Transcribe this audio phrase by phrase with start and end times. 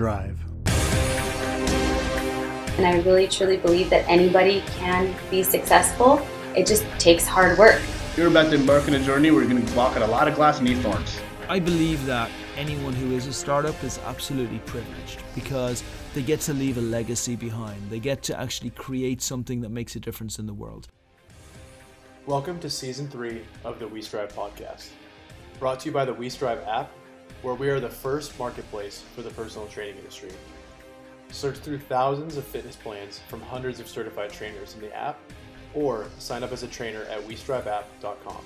[0.00, 0.40] strive.
[2.78, 6.26] And I really truly believe that anybody can be successful.
[6.56, 7.82] It just takes hard work.
[8.16, 10.26] You're about to embark on a journey where you're going to walk on a lot
[10.26, 11.20] of glass and eat thorns.
[11.50, 16.54] I believe that anyone who is a startup is absolutely privileged because they get to
[16.54, 17.90] leave a legacy behind.
[17.90, 20.88] They get to actually create something that makes a difference in the world.
[22.24, 24.88] Welcome to season three of the We Strive podcast,
[25.58, 26.90] brought to you by the We Strive app,
[27.42, 30.30] where we are the first marketplace for the personal training industry.
[31.30, 35.18] Search through thousands of fitness plans from hundreds of certified trainers in the app,
[35.74, 38.44] or sign up as a trainer at WeStriveApp.com.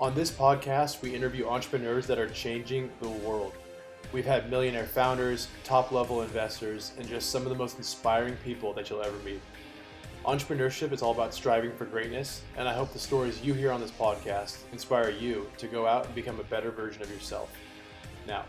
[0.00, 3.54] On this podcast, we interview entrepreneurs that are changing the world.
[4.12, 8.72] We've had millionaire founders, top level investors, and just some of the most inspiring people
[8.74, 9.40] that you'll ever meet.
[10.24, 13.80] Entrepreneurship is all about striving for greatness, and I hope the stories you hear on
[13.80, 17.50] this podcast inspire you to go out and become a better version of yourself.
[18.26, 18.44] Now,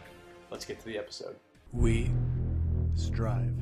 [0.51, 1.35] let's get to the episode.
[1.71, 2.11] We
[2.93, 3.53] strive.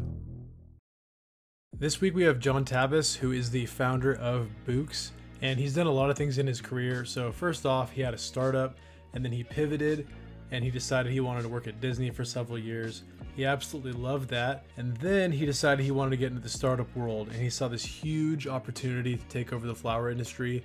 [1.77, 5.09] This week we have John Tabis, who is the founder of Bouqs,
[5.41, 7.03] and he's done a lot of things in his career.
[7.03, 8.77] So, first off, he had a startup,
[9.13, 10.07] and then he pivoted
[10.53, 13.01] and he decided he wanted to work at Disney for several years.
[13.35, 14.65] He absolutely loved that.
[14.77, 17.67] And then he decided he wanted to get into the startup world, and he saw
[17.67, 20.63] this huge opportunity to take over the flower industry.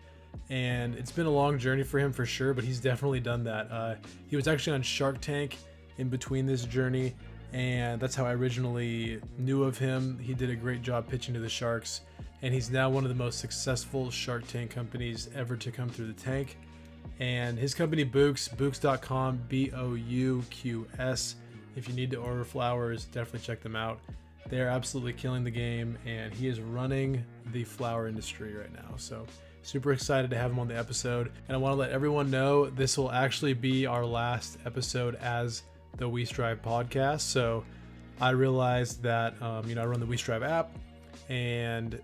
[0.50, 3.70] And it's been a long journey for him for sure, but he's definitely done that.
[3.70, 3.94] Uh,
[4.28, 5.58] he was actually on Shark Tank
[5.98, 7.14] in between this journey,
[7.52, 10.18] and that's how I originally knew of him.
[10.18, 12.00] He did a great job pitching to the Sharks,
[12.40, 16.06] and he's now one of the most successful Shark Tank companies ever to come through
[16.06, 16.56] the tank.
[17.20, 21.36] And his company Bouqs, Bouqs.com, B O U Q S.
[21.76, 24.00] If you need to order flowers, definitely check them out.
[24.48, 28.94] They're absolutely killing the game, and he is running the flower industry right now.
[28.96, 29.26] So,
[29.68, 31.30] super excited to have him on the episode.
[31.46, 35.62] And I want to let everyone know this will actually be our last episode as
[35.98, 37.20] the We Strive podcast.
[37.20, 37.64] So,
[38.20, 40.70] I realized that, um, you know, I run the We Strive app,
[41.28, 42.00] and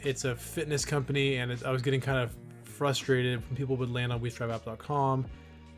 [0.00, 3.92] it's a fitness company, and it, I was getting kind of frustrated when people would
[3.92, 5.26] land on WeStriveApp.com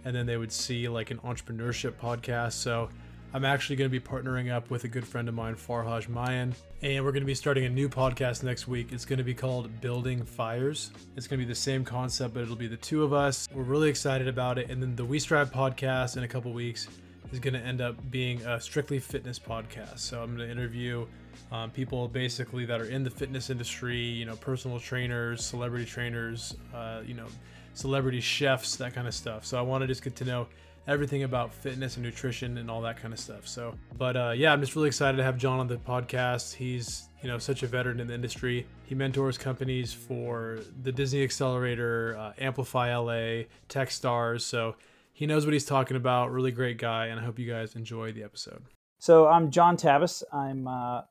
[0.05, 2.53] and then they would see like an entrepreneurship podcast.
[2.53, 2.89] So
[3.35, 6.55] I'm actually going to be partnering up with a good friend of mine, Farhaj Mayan,
[6.83, 8.93] and we're going to be starting a new podcast next week.
[8.93, 10.93] It's going to be called Building Fires.
[11.17, 13.49] It's going to be the same concept, but it'll be the two of us.
[13.53, 14.71] We're really excited about it.
[14.71, 16.87] And then the We Strive podcast in a couple weeks
[17.33, 19.99] is going to end up being a strictly fitness podcast.
[19.99, 21.05] So I'm going to interview
[21.51, 26.55] um, people basically that are in the fitness industry, you know, personal trainers, celebrity trainers,
[26.73, 27.27] uh, you know,
[27.73, 29.45] celebrity chefs, that kind of stuff.
[29.45, 30.47] So I want to just get to know
[30.87, 33.47] everything about fitness and nutrition and all that kind of stuff.
[33.47, 36.55] So, but uh, yeah, I'm just really excited to have John on the podcast.
[36.55, 38.67] He's you know such a veteran in the industry.
[38.85, 44.43] He mentors companies for the Disney Accelerator, uh, Amplify LA, TechStars.
[44.43, 44.77] So
[45.13, 46.33] he knows what he's talking about.
[46.33, 48.63] Really great guy, and I hope you guys enjoy the episode.
[48.99, 50.23] So I'm John Tabis.
[50.33, 51.03] I'm uh,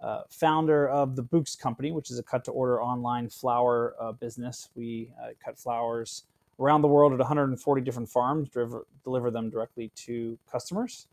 [0.00, 4.12] uh, founder of the Bouqs Company, which is a cut to order online flower uh,
[4.12, 4.68] business.
[4.74, 6.24] We uh, cut flowers
[6.62, 11.08] around the world at 140 different farms, deliver, deliver them directly to customers.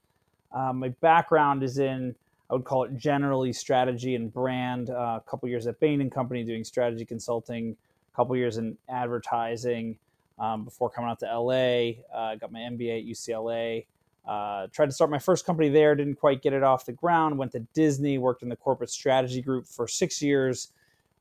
[0.51, 2.15] Um, my background is in,
[2.49, 4.89] I would call it generally strategy and brand.
[4.89, 7.75] Uh, a couple years at Bain and Company doing strategy consulting,
[8.13, 9.97] a couple years in advertising
[10.37, 12.03] um, before coming out to LA.
[12.15, 13.85] Uh, got my MBA at UCLA.
[14.27, 17.37] Uh, tried to start my first company there, didn't quite get it off the ground.
[17.37, 20.71] Went to Disney, worked in the corporate strategy group for six years,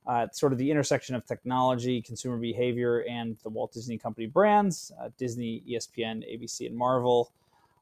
[0.08, 4.90] uh, sort of the intersection of technology, consumer behavior, and the Walt Disney Company brands
[5.00, 7.30] uh, Disney, ESPN, ABC, and Marvel,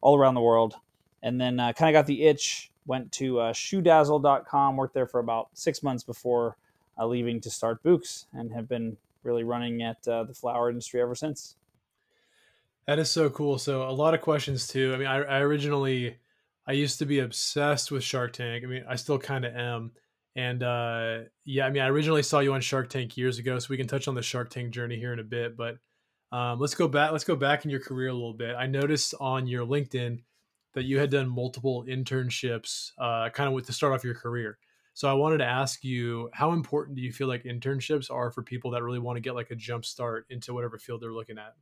[0.01, 0.75] all around the world.
[1.23, 5.21] And then uh, kind of got the itch, went to uh, shoedazzle.com, worked there for
[5.21, 6.57] about six months before
[6.99, 11.01] uh, leaving to start Bouqs, and have been really running at uh, the flower industry
[11.01, 11.57] ever since.
[12.87, 13.59] That is so cool.
[13.59, 14.95] So a lot of questions too.
[14.95, 16.19] I mean, I, I originally,
[16.67, 18.65] I used to be obsessed with Shark Tank.
[18.65, 19.93] I mean, I still kind of am.
[20.37, 23.69] And uh, yeah, I mean, I originally saw you on Shark Tank years ago, so
[23.71, 25.57] we can touch on the Shark Tank journey here in a bit.
[25.57, 25.79] But
[26.31, 27.11] um, let's go back.
[27.11, 28.55] Let's go back in your career a little bit.
[28.55, 30.21] I noticed on your LinkedIn
[30.75, 34.59] that you had done multiple internships, uh, kind of with to start off your career.
[34.93, 38.43] So I wanted to ask you, how important do you feel like internships are for
[38.43, 41.39] people that really want to get like a jump start into whatever field they're looking
[41.39, 41.55] at?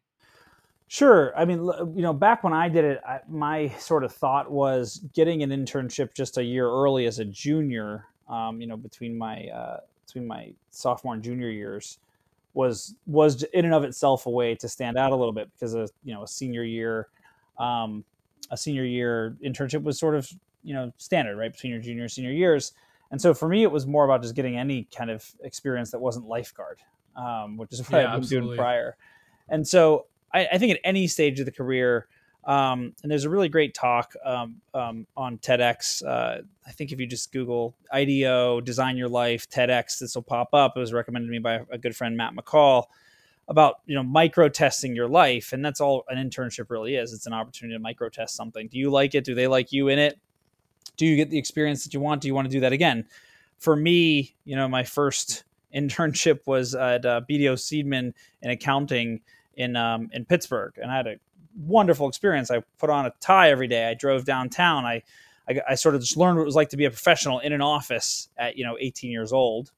[0.89, 1.33] Sure.
[1.37, 4.99] I mean, you know, back when I did it, I, my sort of thought was
[5.15, 8.07] getting an internship just a year early as a junior.
[8.29, 11.99] Um, you know, between my uh, between my sophomore and junior years,
[12.55, 15.75] was was in and of itself a way to stand out a little bit because
[15.75, 17.09] a you know a senior year,
[17.59, 18.05] um,
[18.51, 20.31] a senior year internship was sort of
[20.63, 22.73] you know standard right between your junior and senior years.
[23.11, 26.01] And so for me, it was more about just getting any kind of experience that
[26.01, 26.81] wasn't lifeguard,
[27.17, 28.49] um, which is what yeah, I've been absolutely.
[28.49, 28.97] doing prior.
[29.49, 32.09] And so I, I, think at any stage of the career,
[32.47, 36.05] Um, and there's a really great talk um, um, on TEDx.
[36.05, 40.51] Uh, I think if you just Google IDEO, Design Your Life, TEDx, this will pop
[40.53, 40.75] up.
[40.77, 42.85] It was recommended to me by a good friend, Matt McCall,
[43.49, 47.13] about you know micro testing your life, and that's all an internship really is.
[47.13, 48.69] It's an opportunity to micro test something.
[48.69, 49.25] Do you like it?
[49.25, 50.19] Do they like you in it?
[50.97, 52.21] Do you get the experience that you want?
[52.21, 53.07] Do you want to do that again?
[53.59, 55.45] For me, you know, my first
[55.75, 58.13] internship was at uh, BDO Seidman
[58.43, 59.23] in accounting
[59.57, 61.17] in um, in Pittsburgh, and I had a
[61.57, 62.51] wonderful experience.
[62.51, 63.89] I put on a tie every day.
[63.89, 64.85] I drove downtown.
[64.85, 65.03] I,
[65.49, 67.53] I, I sort of just learned what it was like to be a professional in
[67.53, 69.73] an office at you know 18 years old,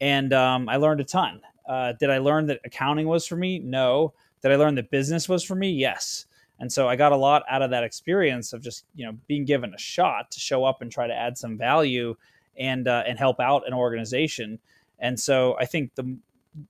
[0.00, 1.40] and um, I learned a ton.
[1.68, 3.58] Uh, did I learn that accounting was for me?
[3.58, 4.12] No.
[4.42, 5.70] Did I learn that business was for me?
[5.70, 6.26] Yes.
[6.60, 9.44] And so I got a lot out of that experience of just you know being
[9.44, 12.14] given a shot to show up and try to add some value
[12.56, 14.58] and uh, and help out an organization.
[14.98, 16.16] And so I think the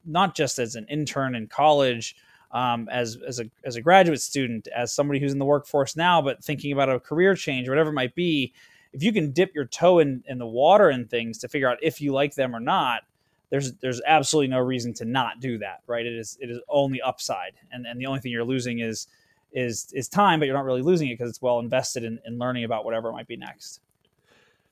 [0.07, 2.17] not just as an intern in college,
[2.55, 6.23] um, as as a as a graduate student, as somebody who's in the workforce now,
[6.23, 8.55] but thinking about a career change or whatever it might be,
[8.93, 11.79] if you can dip your toe in, in the water and things to figure out
[11.83, 13.03] if you like them or not,
[13.51, 16.07] there's there's absolutely no reason to not do that, right?
[16.07, 19.09] It is it is only upside, and and the only thing you're losing is
[19.53, 22.39] is is time, but you're not really losing it because it's well invested in, in
[22.39, 23.81] learning about whatever might be next.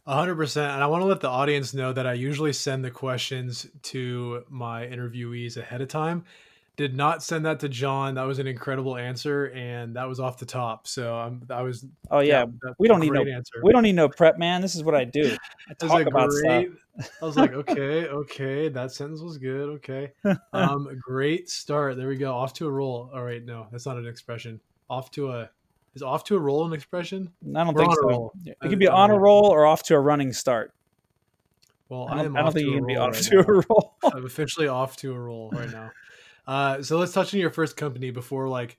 [0.09, 3.69] 100% and i want to let the audience know that i usually send the questions
[3.83, 6.25] to my interviewees ahead of time
[6.77, 8.15] did not send that to John.
[8.15, 10.87] That was an incredible answer, and that was off the top.
[10.87, 11.85] So um, I was.
[12.11, 13.23] Oh yeah, yeah we don't need no.
[13.23, 13.61] Answer.
[13.63, 14.63] We don't need no prep, man.
[14.63, 15.37] This is what I do.
[15.71, 17.11] I talk like, about great, stuff.
[17.21, 19.69] I was like, okay, okay, that sentence was good.
[19.77, 20.13] Okay,
[20.53, 21.97] um, great start.
[21.97, 22.35] There we go.
[22.35, 23.11] Off to a roll.
[23.15, 24.61] All right, no, that's not an expression.
[24.89, 25.51] Off to a
[25.95, 27.31] is off to a roll an expression?
[27.55, 28.33] I don't We're think so.
[28.47, 30.73] It could be on a roll or off to a running start.
[31.91, 33.43] Well, I don't, I I don't think you can be off right to now.
[33.43, 33.95] a roll.
[34.05, 35.91] I'm officially off to a roll right now.
[36.47, 38.79] Uh, so let's touch on your first company before like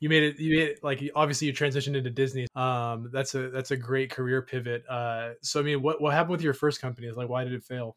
[0.00, 0.38] you made it.
[0.38, 2.46] You made it like obviously you transitioned into Disney.
[2.54, 4.84] Um, that's a that's a great career pivot.
[4.88, 7.10] Uh, so I mean, what what happened with your first company?
[7.10, 7.96] Like, why did it fail?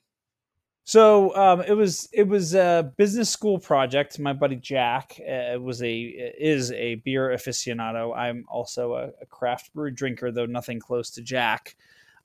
[0.89, 4.17] So um, it was it was a business school project.
[4.17, 8.15] My buddy Jack uh, was a is a beer aficionado.
[8.17, 11.75] I'm also a, a craft brew drinker, though nothing close to Jack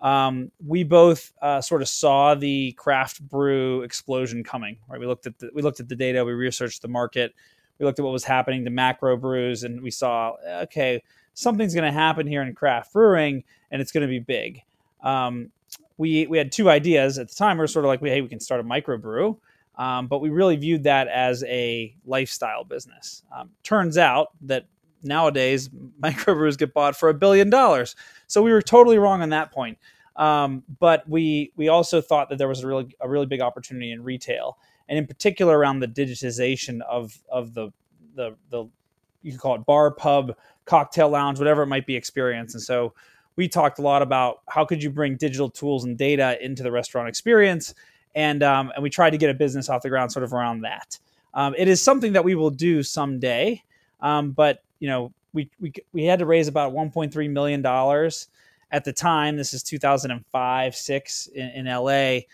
[0.01, 4.79] um, we both uh, sort of saw the craft brew explosion coming.
[4.89, 7.35] Right, we looked at the, we looked at the data, we researched the market,
[7.79, 11.03] we looked at what was happening to macro brews, and we saw okay,
[11.35, 14.63] something's going to happen here in craft brewing, and it's going to be big.
[15.03, 15.51] Um,
[15.97, 17.57] we we had two ideas at the time.
[17.57, 19.39] We were sort of like, hey, we can start a micro brew.
[19.77, 23.23] Um, but we really viewed that as a lifestyle business.
[23.37, 24.67] Um, turns out that
[25.05, 25.69] nowadays
[26.01, 27.97] microbrews get bought for a billion dollars.
[28.27, 29.79] So we were totally wrong on that point.
[30.17, 33.91] Um, but we we also thought that there was a really a really big opportunity
[33.91, 34.59] in retail,
[34.89, 37.71] and in particular around the digitization of of the
[38.15, 38.67] the the
[39.23, 40.37] you call it bar, pub,
[40.67, 42.55] cocktail lounge, whatever it might be experience.
[42.55, 42.95] And so
[43.37, 46.71] we talked a lot about how could you bring digital tools and data into the
[46.71, 47.75] restaurant experience,
[48.15, 50.61] and um, and we tried to get a business off the ground sort of around
[50.61, 50.99] that.
[51.33, 53.63] Um, it is something that we will do someday,
[54.01, 58.29] um, but you know we, we we had to raise about 1.3 million dollars
[58.75, 62.27] at the time, this is 2005, six in, in LA,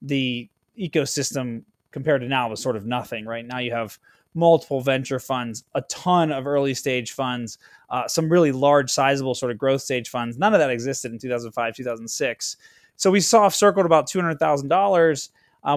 [0.00, 3.26] the ecosystem compared to now was sort of nothing.
[3.26, 3.98] Right now, you have
[4.34, 7.58] multiple venture funds, a ton of early stage funds,
[7.90, 10.38] uh, some really large, sizable sort of growth stage funds.
[10.38, 12.56] None of that existed in 2005, 2006.
[12.96, 15.28] So we soft circled about two hundred thousand uh, dollars.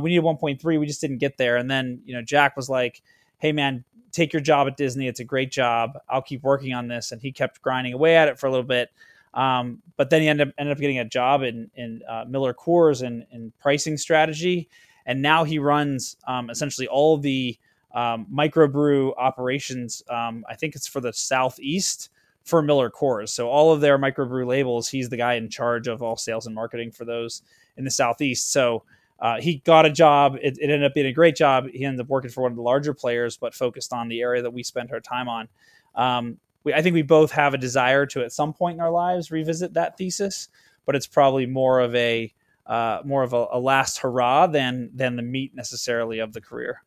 [0.01, 0.79] We needed 1.3.
[0.79, 1.57] We just didn't get there.
[1.57, 3.01] And then you know Jack was like,
[3.39, 3.83] "Hey man,
[4.15, 5.07] take your job at Disney.
[5.07, 5.97] It's a great job.
[6.09, 8.65] I'll keep working on this." And he kept grinding away at it for a little
[8.65, 8.89] bit.
[9.33, 12.53] Um, but then he ended up, ended up getting a job in, in uh, Miller
[12.53, 14.69] Coors in, in pricing strategy.
[15.05, 17.57] And now he runs um, essentially all the
[17.93, 20.03] um, microbrew operations.
[20.09, 22.09] Um, I think it's for the Southeast
[22.43, 23.29] for Miller Coors.
[23.29, 26.55] So all of their microbrew labels, he's the guy in charge of all sales and
[26.55, 27.41] marketing for those
[27.75, 28.51] in the Southeast.
[28.51, 28.83] So
[29.19, 30.35] uh, he got a job.
[30.41, 31.67] It, it, ended up being a great job.
[31.69, 34.41] He ended up working for one of the larger players, but focused on the area
[34.41, 35.47] that we spent our time on.
[35.95, 38.91] Um, we, I think we both have a desire to at some point in our
[38.91, 40.49] lives revisit that thesis,
[40.85, 42.33] but it's probably more of a
[42.65, 46.83] uh, more of a, a, last hurrah than than the meat necessarily of the career.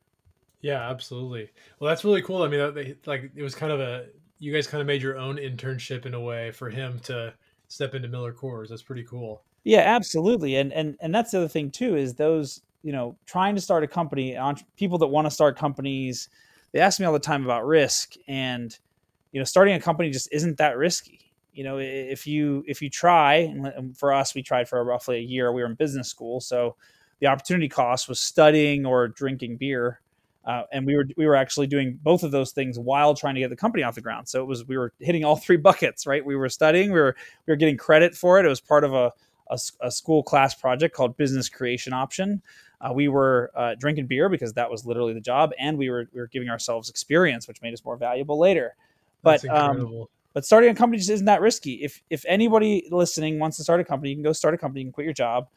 [0.61, 1.51] Yeah, absolutely.
[1.79, 2.43] Well, that's really cool.
[2.43, 4.07] I mean, they, like it was kind of a
[4.41, 7.33] you guys kind of made your own internship in a way for him to
[7.69, 8.69] step into Miller Coors.
[8.69, 9.43] That's pretty cool.
[9.65, 10.57] Yeah, absolutely.
[10.57, 13.85] And and and that's the other thing too is those you know trying to start
[13.85, 14.37] a company,
[14.77, 16.29] people that want to start companies,
[16.73, 18.77] they ask me all the time about risk and
[19.33, 21.33] you know, starting a company just isn't that risky.
[21.55, 25.23] You know, if you if you try, and for us, we tried for roughly a
[25.23, 25.53] year.
[25.53, 26.77] We were in business school, so
[27.21, 30.01] the opportunity cost was studying or drinking beer
[30.45, 33.41] Uh, and we were we were actually doing both of those things while trying to
[33.41, 34.29] get the company off the ground.
[34.29, 36.25] So it was we were hitting all three buckets, right?
[36.25, 38.47] We were studying, we were we were getting credit for it.
[38.47, 39.13] It was part of a
[39.51, 42.43] a, a school class project called Business Creation Option.
[42.81, 46.09] Uh, we were uh, drinking beer because that was literally the job, and we were
[46.13, 48.77] we were giving ourselves experience, which made us more valuable later.
[49.23, 51.75] But um, but starting a company just isn't that risky.
[51.83, 54.83] If if anybody listening wants to start a company, you can go start a company,
[54.83, 55.49] you can quit your job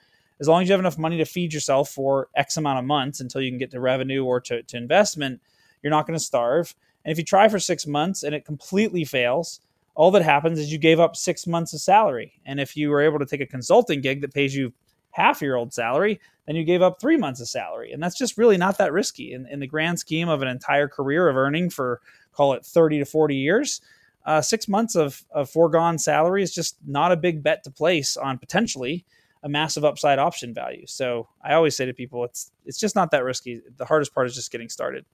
[0.41, 3.19] as long as you have enough money to feed yourself for X amount of months
[3.19, 5.39] until you can get to revenue or to, to investment,
[5.83, 6.75] you're not going to starve.
[7.05, 9.61] And if you try for six months and it completely fails,
[9.95, 12.33] all that happens is you gave up six months of salary.
[12.45, 14.73] And if you were able to take a consulting gig that pays you
[15.11, 17.91] half your old salary, then you gave up three months of salary.
[17.91, 20.87] And that's just really not that risky in, in the grand scheme of an entire
[20.87, 22.01] career of earning for,
[22.33, 23.81] call it 30 to 40 years.
[24.25, 28.15] Uh, six months of, of foregone salary is just not a big bet to place
[28.15, 29.03] on potentially
[29.43, 30.85] a massive upside option value.
[30.85, 33.61] So I always say to people, it's it's just not that risky.
[33.77, 35.05] The hardest part is just getting started.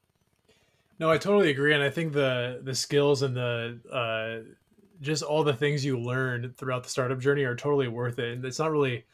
[0.99, 4.51] No, I totally agree, and I think the the skills and the uh,
[5.01, 8.33] just all the things you learn throughout the startup journey are totally worth it.
[8.33, 9.05] And it's not really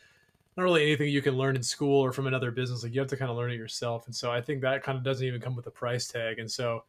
[0.55, 2.83] not really anything you can learn in school or from another business.
[2.83, 4.05] Like you have to kind of learn it yourself.
[4.05, 6.39] And so I think that kind of doesn't even come with a price tag.
[6.39, 6.83] And so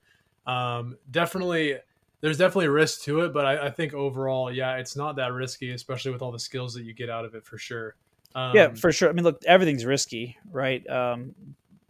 [0.47, 1.79] um, definitely
[2.21, 5.73] there's definitely risk to it, but I, I think overall, yeah, it's not that risky,
[5.73, 7.97] especially with all the skills that you get out of it for sure.
[8.35, 9.09] Um, yeah, for sure.
[9.09, 10.89] I mean, look, everything's risky, right?
[10.89, 11.35] Um,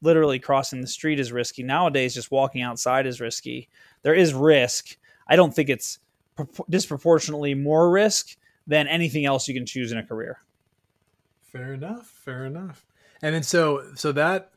[0.03, 1.63] literally crossing the street is risky.
[1.63, 3.69] Nowadays, just walking outside is risky.
[4.03, 4.97] There is risk.
[5.29, 5.99] I don't think it's
[6.69, 8.37] disproportionately more risk
[8.67, 10.39] than anything else you can choose in a career.
[11.43, 12.07] Fair enough.
[12.07, 12.85] Fair enough.
[13.23, 14.51] And then so so that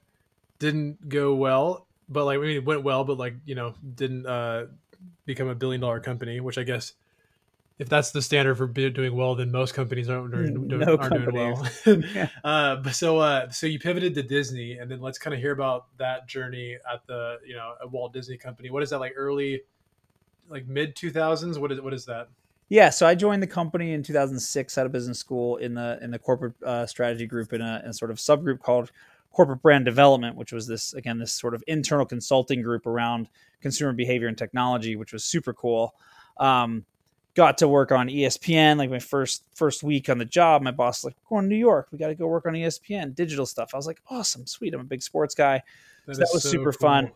[0.60, 4.26] didn't go well, but like I mean, it went well, but like you know didn't
[4.26, 4.66] uh,
[5.26, 6.94] become a billion dollar company, which I guess
[7.80, 11.36] if that's the standard for doing well, then most companies aren't doing, no aren't doing
[11.36, 11.68] well.
[12.16, 12.30] yeah.
[12.44, 15.52] uh, but so uh, so you pivoted to Disney, and then let's kind of hear
[15.52, 18.72] about that journey at the you know at Walt Disney Company.
[18.72, 19.14] What is that like?
[19.16, 19.62] Early,
[20.50, 21.60] like mid two thousands.
[21.60, 22.30] What is what is that?
[22.70, 26.12] Yeah, so I joined the company in 2006 out of business school in the in
[26.12, 28.92] the corporate uh, strategy group in a, in a sort of subgroup called
[29.32, 33.30] corporate brand development, which was this again this sort of internal consulting group around
[33.62, 35.96] consumer behavior and technology, which was super cool.
[36.38, 36.86] Um,
[37.36, 38.78] got to work on ESPN.
[38.78, 41.56] Like my first first week on the job, my boss was like, "We're going to
[41.56, 41.88] New York.
[41.92, 44.82] We got to go work on ESPN digital stuff." I was like, "Awesome, sweet." I'm
[44.82, 45.62] a big sports guy,
[46.06, 46.90] that, so that was so super cool.
[46.90, 47.12] fun.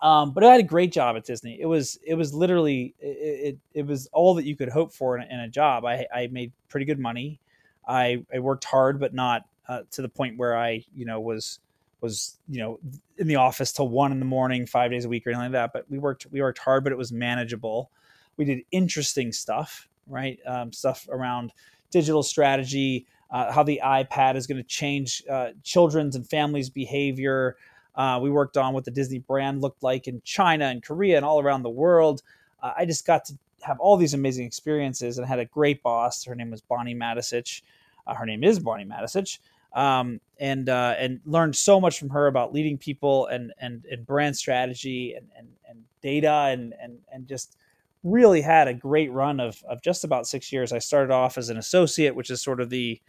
[0.00, 1.60] Um, but I had a great job at Disney.
[1.60, 5.16] It was it was literally it, it, it was all that you could hope for
[5.16, 5.84] in, in, a job.
[5.84, 7.40] I, I made pretty good money.
[7.86, 11.60] I, I worked hard, but not uh, to the point where I you know was
[12.00, 12.80] was you know
[13.18, 15.52] in the office till one in the morning, five days a week or anything like
[15.52, 15.72] that.
[15.72, 17.90] But we worked we worked hard, but it was manageable
[18.36, 20.38] we did interesting stuff, right?
[20.46, 21.52] Um, stuff around
[21.90, 27.56] digital strategy, uh, how the iPad is going to change uh, children's and families' behavior.
[27.94, 31.24] Uh, we worked on what the Disney brand looked like in China and Korea and
[31.24, 32.22] all around the world.
[32.62, 36.24] Uh, I just got to have all these amazing experiences and had a great boss.
[36.24, 37.62] Her name was Bonnie Matisich.
[38.06, 39.38] Uh, her name is Bonnie Matisich.
[39.74, 44.06] Um, and uh, and learned so much from her about leading people and and, and
[44.06, 47.56] brand strategy and, and, and data and, and and just
[48.02, 50.72] really had a great run of, of just about six years.
[50.72, 53.00] I started off as an associate, which is sort of the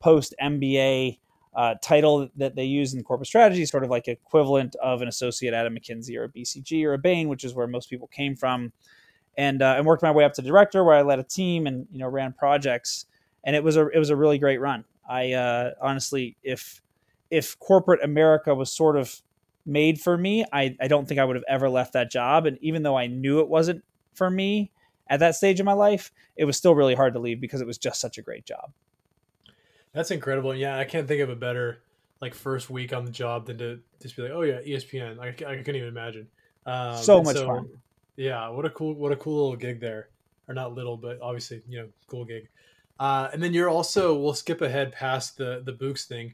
[0.00, 1.18] post MBA
[1.54, 5.54] uh, title that they use in corporate strategy, sort of like equivalent of an associate
[5.54, 8.36] at a McKinsey or a BCG or a Bain, which is where most people came
[8.36, 8.72] from.
[9.36, 11.86] And uh, and worked my way up to director, where I led a team and
[11.92, 13.06] you know ran projects,
[13.44, 14.84] and it was a it was a really great run.
[15.08, 16.82] I uh, honestly, if
[17.30, 19.22] if corporate America was sort of
[19.68, 22.46] made for me, I, I don't think I would have ever left that job.
[22.46, 24.72] And even though I knew it wasn't for me
[25.08, 27.66] at that stage of my life, it was still really hard to leave because it
[27.66, 28.72] was just such a great job.
[29.98, 30.54] That's incredible.
[30.54, 31.82] Yeah, I can't think of a better
[32.20, 35.18] like first week on the job than to just be like, oh yeah, ESPN.
[35.18, 36.28] I, I couldn't even imagine.
[36.66, 37.68] Um, so much so, fun.
[38.14, 40.10] Yeah, what a cool, what a cool little gig there,
[40.46, 42.48] or not little, but obviously you know, cool gig.
[43.00, 46.32] Uh, and then you're also we'll skip ahead past the the Bouqs thing.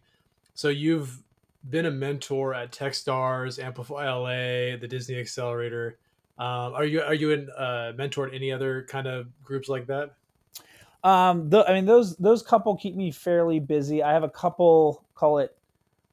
[0.53, 1.23] So you've
[1.71, 5.97] been a mentor at TechStars, Amplify LA, the Disney Accelerator.
[6.39, 10.17] Um, are you are you in uh, mentored any other kind of groups like that?
[11.05, 14.03] Um, the, I mean, those those couple keep me fairly busy.
[14.03, 15.05] I have a couple.
[15.15, 15.57] Call it.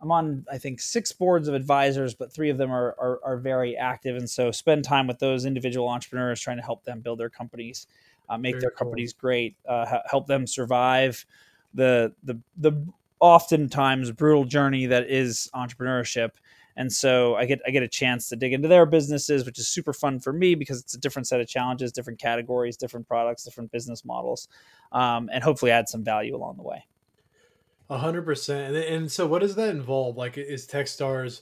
[0.01, 3.37] I'm on, I think, six boards of advisors, but three of them are, are, are
[3.37, 7.19] very active, and so spend time with those individual entrepreneurs, trying to help them build
[7.19, 7.85] their companies,
[8.27, 8.87] uh, make very their cool.
[8.87, 11.25] companies great, uh, help them survive
[11.73, 12.85] the the the
[13.19, 16.31] oftentimes brutal journey that is entrepreneurship
[16.75, 19.67] and so I get I get a chance to dig into their businesses, which is
[19.67, 23.43] super fun for me because it's a different set of challenges, different categories, different products,
[23.43, 24.47] different business models,
[24.91, 26.85] um, and hopefully add some value along the way.
[27.89, 28.75] A hundred percent.
[28.75, 30.17] And so, what does that involve?
[30.17, 31.41] Like, is TechStars?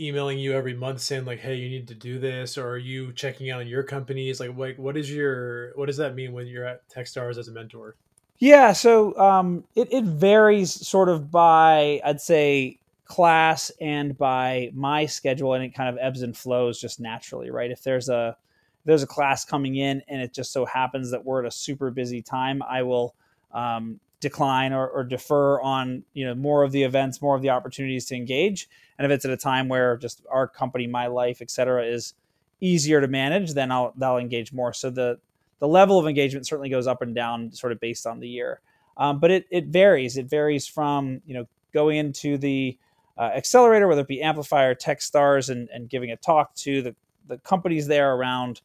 [0.00, 3.12] emailing you every month saying like, "Hey, you need to do this," or are you
[3.12, 4.40] checking out on your companies?
[4.40, 7.52] Like, like what is your what does that mean when you're at TechStars as a
[7.52, 7.96] mentor?
[8.38, 12.78] Yeah, so um, it it varies sort of by I'd say
[13.14, 17.70] class and by my schedule, and it kind of ebbs and flows just naturally, right?
[17.70, 18.36] If there's a
[18.80, 21.50] if there's a class coming in and it just so happens that we're at a
[21.50, 23.14] super busy time, I will
[23.52, 27.50] um, decline or, or, defer on you know more of the events, more of the
[27.50, 28.68] opportunities to engage.
[28.98, 32.14] And if it's at a time where just our company, my life, et cetera, is
[32.60, 34.72] easier to manage, then I'll I'll engage more.
[34.72, 35.20] So the
[35.60, 38.60] the level of engagement certainly goes up and down, sort of based on the year.
[38.96, 40.16] Um, but it it varies.
[40.16, 42.76] It varies from you know going into the
[43.16, 46.94] uh, accelerator, whether it be Amplifier, TechStars, and and giving a talk to the
[47.26, 48.60] the companies there around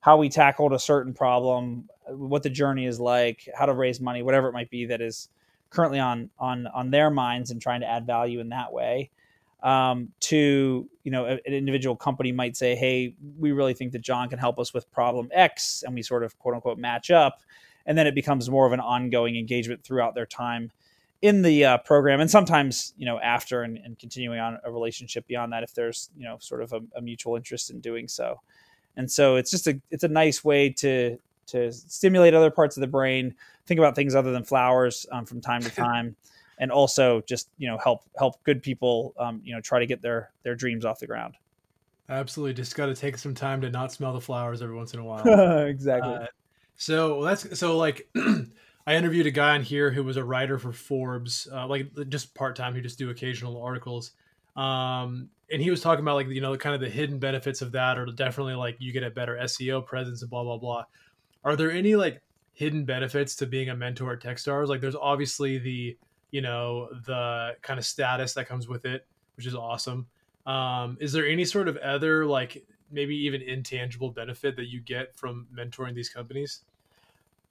[0.00, 4.22] how we tackled a certain problem, what the journey is like, how to raise money,
[4.22, 5.28] whatever it might be that is
[5.70, 9.10] currently on on on their minds and trying to add value in that way.
[9.62, 14.28] Um, to you know, an individual company might say, "Hey, we really think that John
[14.28, 17.40] can help us with problem X," and we sort of quote unquote match up,
[17.86, 20.72] and then it becomes more of an ongoing engagement throughout their time
[21.22, 25.26] in the uh, program, and sometimes you know after and, and, continuing on a relationship
[25.26, 28.40] beyond that if there's you know sort of a, a mutual interest in doing so.
[28.96, 32.82] And so it's just a it's a nice way to to stimulate other parts of
[32.82, 33.34] the brain
[33.66, 36.16] think about things other than flowers um, from time to time
[36.58, 40.02] and also just you know help help good people um, you know try to get
[40.02, 41.36] their their dreams off the ground.
[42.08, 42.54] Absolutely.
[42.54, 45.04] Just got to take some time to not smell the flowers every once in a
[45.04, 45.26] while.
[45.66, 46.14] Exactly.
[46.14, 46.26] Uh,
[46.76, 48.08] so that's so like
[48.86, 52.34] I interviewed a guy on here who was a writer for Forbes, uh, like just
[52.34, 52.74] part time.
[52.74, 54.12] He just do occasional articles,
[54.56, 57.72] um, and he was talking about like you know kind of the hidden benefits of
[57.72, 60.84] that, or definitely like you get a better SEO presence and blah blah blah.
[61.44, 62.22] Are there any like
[62.54, 64.66] hidden benefits to being a mentor at TechStars?
[64.66, 65.96] Like there's obviously the
[66.32, 70.06] you know the kind of status that comes with it, which is awesome.
[70.44, 75.16] Um, is there any sort of other like maybe even intangible benefit that you get
[75.16, 76.62] from mentoring these companies?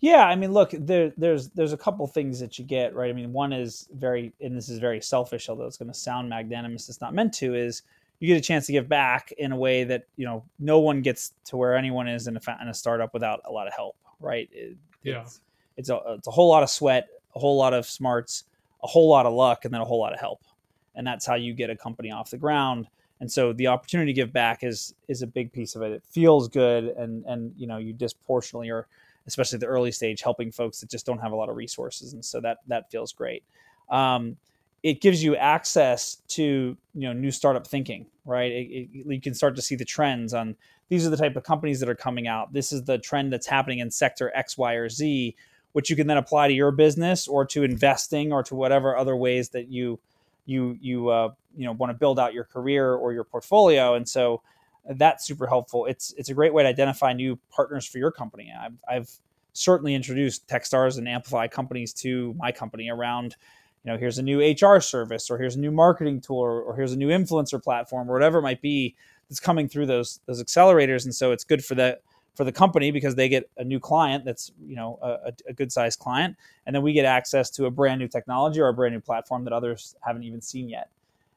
[0.02, 3.12] Yeah, I mean, look, there, there's there's a couple things that you get right.
[3.12, 6.28] I mean, one is very, and this is very selfish, although it's going to sound
[6.28, 6.90] magnanimous.
[6.90, 7.54] It's not meant to.
[7.54, 7.84] Is
[8.20, 11.04] you get a chance to give back in a way that you know no one
[11.04, 13.96] gets to where anyone is in a, in a startup without a lot of help,
[14.20, 14.50] right?
[14.52, 15.42] It, yeah, it's,
[15.78, 18.46] it's a it's a whole lot of sweat, a whole lot of smarts,
[18.84, 20.42] a whole lot of luck, and then a whole lot of help,
[20.96, 22.88] and that's how you get a company off the ground.
[23.20, 25.92] And so the opportunity to give back is is a big piece of it.
[25.92, 28.88] It feels good, and and you know you disproportionately are
[29.28, 32.24] especially the early stage, helping folks that just don't have a lot of resources, and
[32.24, 33.44] so that that feels great.
[33.90, 34.38] Um,
[34.84, 38.52] it gives you access to you know new startup thinking, right?
[38.52, 40.56] It, it, you can start to see the trends on
[40.90, 42.52] these are the type of companies that are coming out.
[42.52, 45.36] This is the trend that's happening in sector X, Y, or Z,
[45.72, 49.16] which you can then apply to your business or to investing or to whatever other
[49.16, 50.00] ways that you
[50.46, 53.94] you you uh, you know want to build out your career or your portfolio.
[53.94, 54.42] And so
[54.90, 55.86] that's super helpful.
[55.86, 58.54] It's it's a great way to identify new partners for your company.
[58.58, 59.10] I've, I've
[59.54, 63.36] certainly introduced Techstars and Amplify companies to my company around,
[63.84, 66.76] you know, here's a new HR service, or here's a new marketing tool, or, or
[66.76, 68.96] here's a new influencer platform, or whatever it might be
[69.30, 71.06] that's coming through those those accelerators.
[71.06, 72.00] And so it's good for the
[72.36, 75.72] for the company because they get a new client that's you know a, a good
[75.72, 78.94] sized client, and then we get access to a brand new technology or a brand
[78.94, 80.90] new platform that others haven't even seen yet.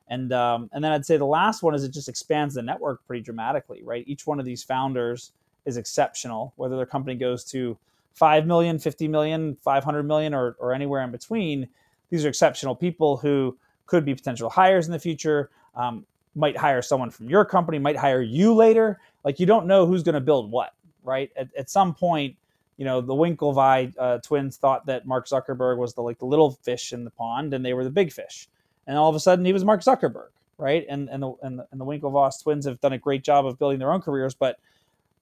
[0.08, 3.06] And um, and then I'd say the last one is it just expands the network
[3.06, 4.04] pretty dramatically, right?
[4.06, 5.32] Each one of these founders
[5.64, 7.78] is exceptional, whether their company goes to
[8.14, 11.68] 5 million, 50 million, 500 million, or, or anywhere in between.
[12.10, 16.82] These are exceptional people who could be potential hires in the future, um, might hire
[16.82, 19.00] someone from your company, might hire you later.
[19.24, 21.30] Like you don't know who's going to build what, right?
[21.36, 22.36] At, at some point,
[22.76, 26.52] you know, the Winklevi uh, twins thought that Mark Zuckerberg was the like the little
[26.62, 28.48] fish in the pond, and they were the big fish
[28.86, 30.84] and all of a sudden he was Mark Zuckerberg, right?
[30.88, 33.58] And and the and the, and the Winklevoss twins have done a great job of
[33.58, 34.58] building their own careers, but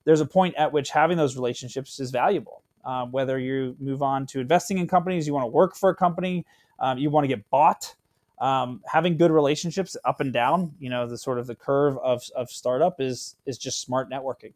[0.05, 2.63] there's a point at which having those relationships is valuable.
[2.85, 5.95] Um, whether you move on to investing in companies, you want to work for a
[5.95, 6.45] company,
[6.81, 7.95] um, you want to get bought.
[8.41, 12.25] Um, having good relationships up and down, you know, the sort of the curve of,
[12.35, 14.53] of startup is is just smart networking.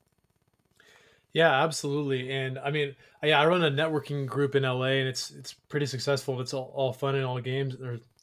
[1.37, 2.33] Yeah, absolutely.
[2.33, 5.85] And I mean, yeah, I run a networking group in LA, and it's it's pretty
[5.85, 6.41] successful.
[6.41, 7.77] It's all, all fun and all games.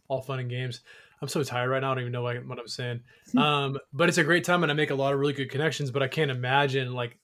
[0.08, 0.82] All fun and games.
[1.22, 1.92] I'm so tired right now.
[1.92, 3.02] I don't even know what I'm saying.
[3.38, 5.90] Um, but it's a great time, and I make a lot of really good connections.
[5.90, 7.18] But I can't imagine like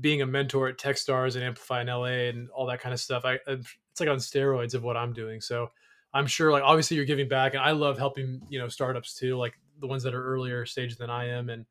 [0.00, 3.24] being a mentor at TechStars and Amplify in LA and all that kind of stuff.
[3.24, 5.40] I it's like on steroids of what I'm doing.
[5.40, 5.70] So
[6.14, 9.36] I'm sure like obviously you're giving back, and I love helping you know startups too,
[9.36, 11.66] like the ones that are earlier stage than I am, and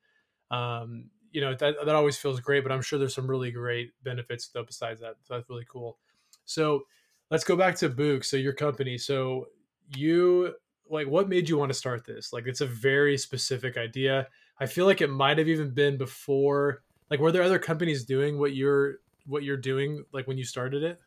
[0.52, 2.64] um, you know that that always feels great.
[2.64, 5.16] But I'm sure there's some really great benefits though besides that.
[5.24, 5.98] So that's really cool.
[6.46, 6.84] So
[7.32, 8.24] let's go back to Book.
[8.24, 8.98] So your company.
[8.98, 9.48] So
[9.96, 10.56] you
[10.90, 12.34] like what made you want to start this?
[12.34, 14.28] Like it's a very specific idea.
[14.60, 16.84] I feel like it might have even been before.
[17.10, 18.96] Like were there other companies doing what you're
[19.26, 21.00] what you're doing like when you started it?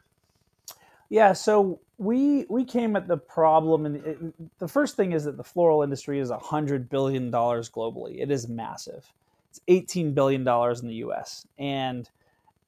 [1.09, 5.37] Yeah, so we we came at the problem, and it, the first thing is that
[5.37, 8.21] the floral industry is a hundred billion dollars globally.
[8.21, 9.13] It is massive.
[9.51, 11.47] It's eighteen billion dollars in the U.S.
[11.59, 12.09] and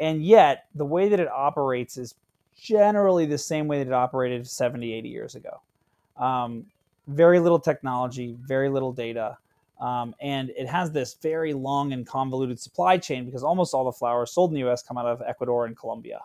[0.01, 2.17] and yet the way that it operates is
[2.61, 5.61] generally the same way that it operated 70, 80 years ago.
[6.23, 6.67] Um,
[7.09, 9.37] very little technology, very little data.
[9.81, 13.93] Um, and it has this very long and convoluted supply chain because almost all the
[13.93, 16.21] flowers sold in the US come out of Ecuador and Colombia.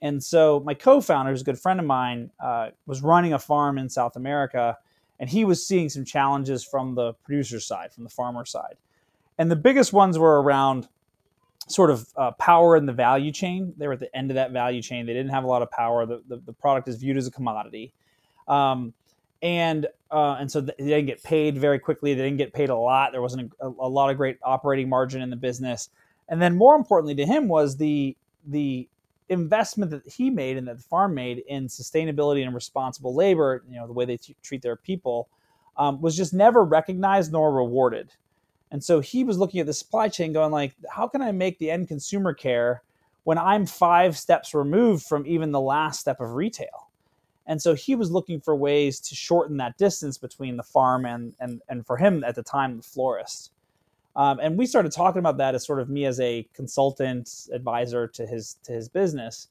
[0.00, 3.78] And so my co-founder, who's a good friend of mine, uh, was running a farm
[3.78, 4.78] in South America,
[5.18, 8.76] and he was seeing some challenges from the producer side, from the farmer side.
[9.38, 10.86] And the biggest ones were around
[11.66, 13.74] sort of uh, power in the value chain.
[13.76, 15.04] They were at the end of that value chain.
[15.04, 16.06] They didn't have a lot of power.
[16.06, 17.92] The, the, the product is viewed as a commodity.
[18.46, 18.94] Um,
[19.42, 22.14] and uh, and so they didn't get paid very quickly.
[22.14, 23.12] They didn't get paid a lot.
[23.12, 25.90] There wasn't a, a, lot of great operating margin in the business.
[26.30, 28.88] And then more importantly to him was the the
[29.28, 33.62] investment that he made and that the farm made in sustainability and responsible labor.
[33.68, 35.28] You know the way they t- treat their people
[35.76, 38.10] um, was just never recognized nor rewarded.
[38.70, 41.58] And so he was looking at the supply chain going like, how can I make
[41.58, 42.82] the end consumer care
[43.24, 46.87] when I'm five steps removed from even the last step of retail?
[47.48, 51.32] And so he was looking for ways to shorten that distance between the farm and
[51.40, 53.52] and and for him at the time the florist.
[54.14, 58.06] Um, and we started talking about that as sort of me as a consultant advisor
[58.08, 59.48] to his to his business.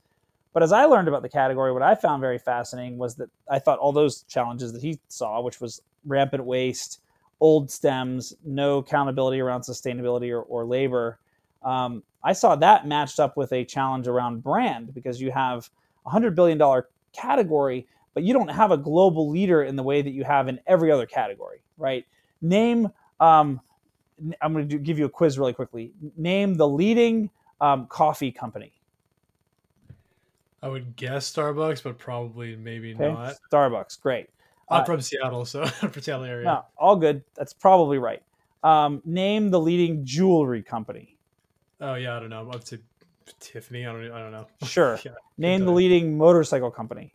[0.54, 3.60] But as I learned about the category, what I found very fascinating was that I
[3.60, 7.02] thought all those challenges that he saw, which was rampant waste,
[7.40, 11.20] old stems, no accountability around sustainability or, or labor.
[11.64, 15.70] Um, I saw that matched up with a challenge around brand because you have
[16.06, 16.60] a $100 billion
[17.20, 20.60] category, but you don't have a global leader in the way that you have in
[20.68, 22.06] every other category, right?
[22.42, 23.62] Name, um,
[24.42, 25.94] I'm going to give you a quiz really quickly.
[26.16, 27.30] Name the leading
[27.62, 28.74] um, coffee company.
[30.62, 33.12] I would guess Starbucks, but probably maybe okay.
[33.12, 33.36] not.
[33.52, 34.28] Starbucks, great.
[34.70, 36.46] I'm uh, from Seattle, so for Seattle area.
[36.46, 37.24] No, all good.
[37.36, 38.22] That's probably right.
[38.64, 41.18] Um, name the leading jewelry company.
[41.80, 42.50] Oh yeah, I don't know.
[42.50, 42.80] Up to
[43.40, 43.86] Tiffany.
[43.86, 44.12] I don't.
[44.12, 44.48] I don't know.
[44.68, 45.00] Sure.
[45.04, 47.14] yeah, name the leading motorcycle company.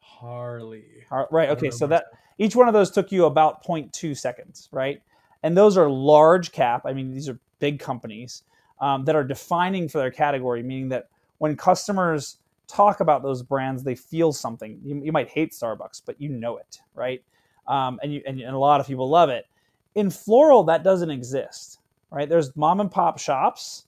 [0.00, 0.84] Harley.
[1.08, 1.50] Har- right.
[1.50, 1.70] Okay.
[1.70, 2.06] So that
[2.38, 5.02] each one of those took you about 0.2 seconds, right?
[5.42, 6.82] And those are large cap.
[6.84, 8.42] I mean, these are big companies
[8.80, 11.08] um, that are defining for their category, meaning that
[11.38, 14.80] when customers talk about those brands, they feel something.
[14.84, 17.22] You, you might hate Starbucks, but you know it, right?
[17.66, 19.46] Um, and, you, and, and a lot of people love it.
[19.94, 21.78] In floral, that doesn't exist,
[22.10, 22.28] right?
[22.28, 23.84] There's mom and pop shops,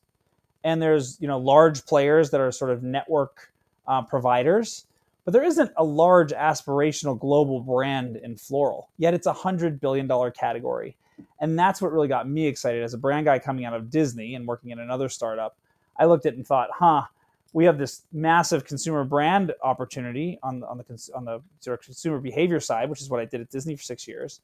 [0.64, 3.50] and there's you know large players that are sort of network
[3.86, 4.86] uh, providers,
[5.24, 8.88] but there isn't a large aspirational global brand in floral.
[8.98, 10.96] Yet it's a hundred billion dollar category,
[11.40, 14.34] and that's what really got me excited as a brand guy coming out of Disney
[14.34, 15.56] and working in another startup.
[15.98, 17.04] I looked at it and thought, huh
[17.52, 21.84] we have this massive consumer brand opportunity on the, on the on the sort of
[21.84, 24.40] consumer behavior side, which is what I did at Disney for six years,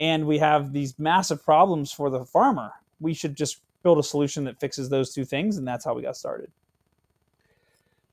[0.00, 2.72] and we have these massive problems for the farmer.
[3.00, 6.02] We should just build a solution that fixes those two things, and that's how we
[6.02, 6.50] got started.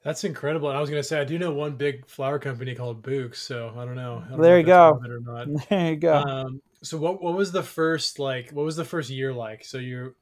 [0.04, 0.70] That's incredible.
[0.70, 3.38] And I was going to say, I do know one big flower company called Bouqs,
[3.38, 4.24] so I don't know.
[4.26, 5.56] I don't there know you go.
[5.70, 6.14] There you go.
[6.16, 8.52] Um, so what what was the first like?
[8.52, 9.66] What was the first year like?
[9.66, 10.14] So you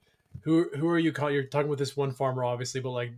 [0.42, 1.30] who who are you call?
[1.30, 3.12] You're talking with this one farmer, obviously, but like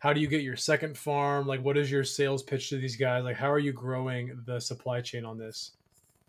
[0.00, 2.96] how do you get your second farm like what is your sales pitch to these
[2.96, 5.72] guys like how are you growing the supply chain on this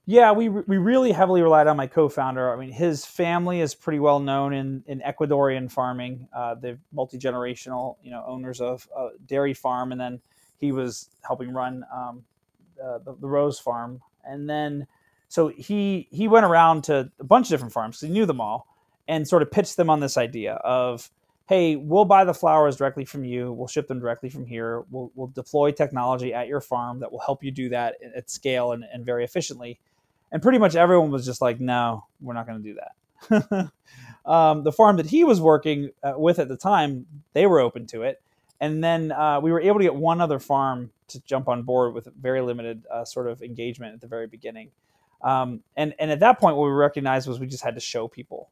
[0.06, 4.00] yeah we, we really heavily relied on my co-founder i mean his family is pretty
[4.00, 9.54] well known in, in ecuadorian farming uh, they're multi-generational you know owners of a dairy
[9.54, 10.20] farm and then
[10.58, 12.24] he was helping run um,
[12.84, 14.88] uh, the, the, rose farm and then
[15.28, 18.68] so he he went around to a bunch of different farms he knew them all
[19.08, 21.12] and sort of pitched them on this idea of
[21.52, 23.52] hey, we'll buy the flowers directly from you.
[23.52, 24.86] We'll ship them directly from here.
[24.90, 28.72] We'll, we'll deploy technology at your farm that will help you do that at scale
[28.72, 29.78] and, and very efficiently.
[30.32, 33.72] And pretty much everyone was just like, no, we're not going to do that.
[34.30, 37.86] um, the farm that he was working uh, with at the time, they were open
[37.88, 38.22] to it.
[38.60, 41.94] And then uh, we were able to get one other farm to jump on board
[41.94, 44.70] with very limited uh, sort of engagement at the very beginning.
[45.24, 48.08] Um, and, and at that point, what we recognized was we just had to show
[48.08, 48.50] people.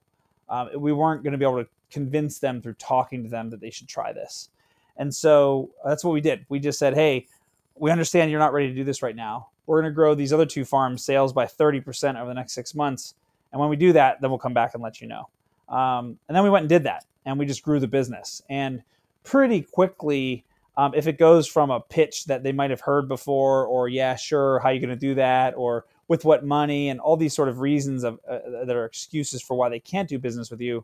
[0.50, 3.62] Um, we weren't going to be able to convince them through talking to them that
[3.62, 4.50] they should try this.
[4.98, 6.46] And so that's what we did.
[6.50, 7.28] We just said, hey,
[7.76, 9.50] we understand you're not ready to do this right now.
[9.70, 12.74] We're going to grow these other two farms sales by 30% over the next six
[12.74, 13.14] months.
[13.52, 15.30] And when we do that, then we'll come back and let you know.
[15.70, 18.42] Um, and then we went and did that, and we just grew the business.
[18.50, 18.82] And
[19.24, 20.44] pretty quickly,
[20.76, 24.16] um, if it goes from a pitch that they might have heard before, or yeah,
[24.16, 27.36] sure, how are you going to do that, or with what money and all these
[27.36, 30.60] sort of reasons of uh, that are excuses for why they can't do business with
[30.60, 30.84] you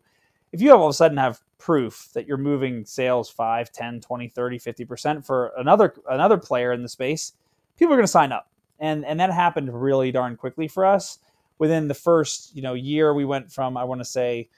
[0.52, 4.30] if you all of a sudden have proof that you're moving sales 5 10 20
[4.30, 7.34] 30 50% for another another player in the space
[7.78, 8.48] people are going to sign up
[8.80, 11.20] and and that happened really darn quickly for us
[11.58, 14.50] within the first you know year we went from i want to say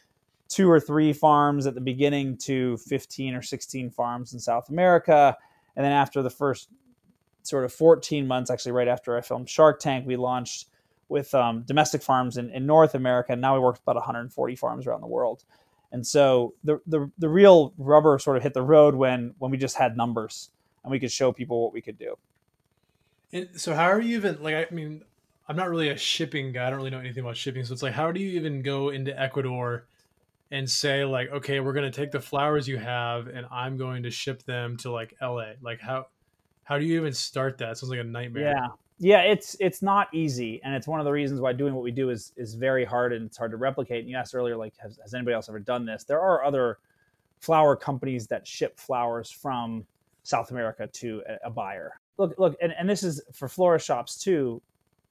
[0.47, 5.37] two or three farms at the beginning to 15 or 16 farms in south america
[5.75, 6.69] and then after the first
[7.47, 10.67] sort of 14 months, actually right after I filmed Shark Tank, we launched
[11.09, 13.31] with um, domestic farms in, in North America.
[13.31, 15.45] And now we work with about 140 farms around the world.
[15.91, 19.57] And so the, the, the real rubber sort of hit the road when, when we
[19.57, 20.49] just had numbers
[20.83, 22.15] and we could show people what we could do.
[23.33, 25.03] And so how are you even like, I mean,
[25.47, 26.67] I'm not really a shipping guy.
[26.67, 27.63] I don't really know anything about shipping.
[27.63, 29.87] So it's like, how do you even go into Ecuador
[30.51, 34.03] and say like, okay, we're going to take the flowers you have and I'm going
[34.03, 35.53] to ship them to like LA.
[35.61, 36.07] Like how,
[36.63, 37.71] how do you even start that?
[37.71, 38.53] It sounds like a nightmare.
[38.53, 38.67] Yeah.
[38.99, 41.91] Yeah, it's it's not easy, and it's one of the reasons why doing what we
[41.91, 43.99] do is is very hard and it's hard to replicate.
[43.99, 46.03] And you asked earlier, like, has, has anybody else ever done this?
[46.03, 46.79] There are other
[47.39, 49.85] flower companies that ship flowers from
[50.23, 51.99] South America to a, a buyer.
[52.17, 54.61] Look, look, and, and this is for florist shops too.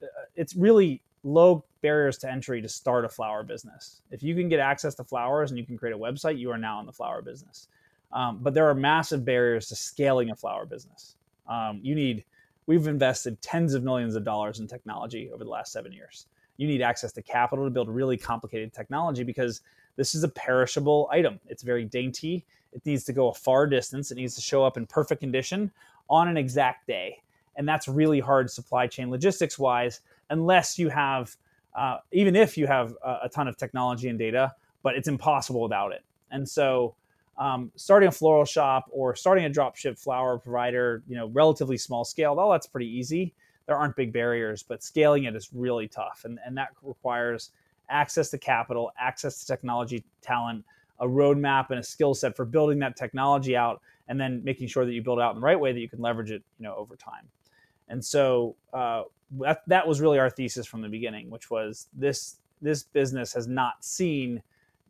[0.01, 4.01] Uh, it's really low barriers to entry to start a flower business.
[4.11, 6.57] If you can get access to flowers and you can create a website, you are
[6.57, 7.67] now in the flower business.
[8.11, 11.15] Um, but there are massive barriers to scaling a flower business.
[11.47, 12.23] Um, you need,
[12.65, 16.27] we've invested tens of millions of dollars in technology over the last seven years.
[16.57, 19.61] You need access to capital to build really complicated technology because
[19.95, 21.39] this is a perishable item.
[21.47, 22.45] It's very dainty.
[22.73, 24.11] It needs to go a far distance.
[24.11, 25.71] It needs to show up in perfect condition
[26.09, 27.21] on an exact day.
[27.55, 31.35] And that's really hard supply chain logistics wise, unless you have,
[31.75, 35.61] uh, even if you have a, a ton of technology and data, but it's impossible
[35.61, 36.03] without it.
[36.31, 36.95] And so
[37.37, 42.03] um, starting a floral shop or starting a dropship flower provider, you know, relatively small
[42.03, 43.33] scale, all that's pretty easy.
[43.65, 46.21] There aren't big barriers, but scaling it is really tough.
[46.25, 47.51] And, and that requires
[47.89, 50.63] access to capital, access to technology talent,
[50.99, 54.85] a roadmap and a skill set for building that technology out and then making sure
[54.85, 56.63] that you build it out in the right way that you can leverage it, you
[56.63, 57.27] know, over time.
[57.89, 59.03] And so uh,
[59.39, 63.47] that, that was really our thesis from the beginning, which was this this business has
[63.47, 64.41] not seen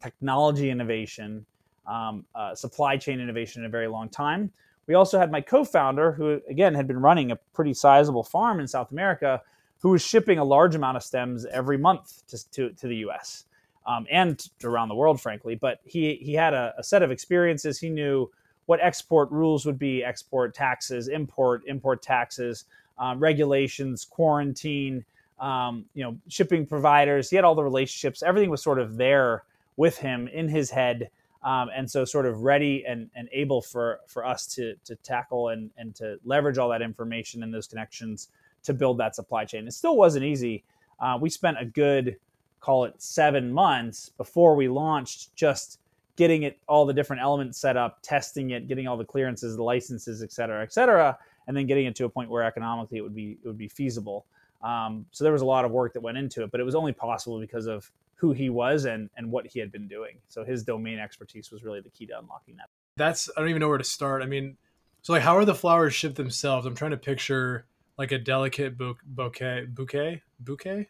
[0.01, 1.45] technology innovation
[1.87, 4.51] um, uh, supply chain innovation in a very long time.
[4.87, 8.67] We also had my co-founder, who again had been running a pretty sizable farm in
[8.67, 9.41] South America,
[9.79, 13.45] who was shipping a large amount of stems every month to, to, to the U.S.
[13.85, 15.55] Um, and around the world, frankly.
[15.55, 17.79] But he he had a, a, set of experiences.
[17.79, 18.29] He knew
[18.67, 22.65] what export rules would be, export taxes, import import taxes,
[22.99, 25.03] um, regulations, quarantine,
[25.39, 27.29] um, you know, shipping providers.
[27.29, 28.23] He had all the relationships.
[28.23, 29.43] Everything was sort of there
[29.77, 31.09] with him in his head
[31.43, 35.49] um, and so sort of ready and, and able for, for us to, to tackle
[35.49, 38.29] and, and to leverage all that information and those connections
[38.63, 39.67] to build that supply chain.
[39.67, 40.63] It still wasn't easy.
[40.99, 42.17] Uh, we spent a good,
[42.59, 45.79] call it seven months before we launched, just
[46.17, 49.63] getting it all the different elements set up, testing it, getting all the clearances, the
[49.63, 53.01] licenses, et cetera, et cetera, and then getting it to a point where economically it
[53.01, 54.25] would be it would be feasible.
[54.61, 56.75] Um, so there was a lot of work that went into it, but it was
[56.75, 60.17] only possible because of who he was and and what he had been doing.
[60.27, 62.69] So his domain expertise was really the key to unlocking that.
[62.97, 64.23] That's I don't even know where to start.
[64.23, 64.57] I mean,
[65.03, 66.65] so like how are the flowers shipped themselves?
[66.65, 70.89] I'm trying to picture like a delicate bouquet bouquet bouquet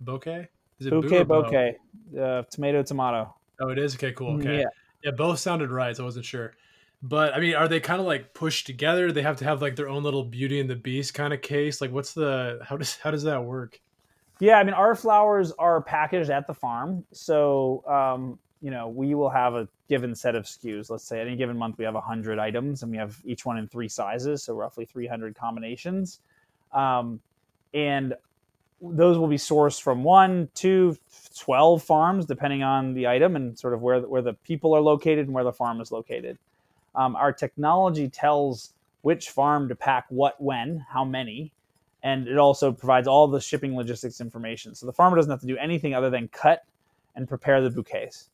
[0.00, 0.48] bouquet
[0.80, 1.76] is it bouquet bouquet
[2.20, 4.66] uh, tomato tomato oh it is okay cool okay yeah.
[5.02, 6.54] yeah both sounded right so i wasn't sure
[7.02, 9.76] but i mean are they kind of like pushed together they have to have like
[9.76, 12.96] their own little beauty and the beast kind of case like what's the how does
[12.96, 13.80] how does that work
[14.40, 17.04] yeah, I mean, our flowers are packaged at the farm.
[17.12, 20.90] So, um, you know, we will have a given set of SKUs.
[20.90, 23.68] Let's say any given month we have 100 items and we have each one in
[23.68, 26.20] three sizes, so roughly 300 combinations.
[26.72, 27.20] Um,
[27.74, 28.14] and
[28.80, 30.96] those will be sourced from one to
[31.38, 35.26] 12 farms, depending on the item and sort of where, where the people are located
[35.26, 36.38] and where the farm is located.
[36.94, 41.52] Um, our technology tells which farm to pack what when, how many,
[42.02, 44.74] and it also provides all the shipping logistics information.
[44.74, 46.64] So the farmer doesn't have to do anything other than cut
[47.16, 48.28] and prepare the bouquets.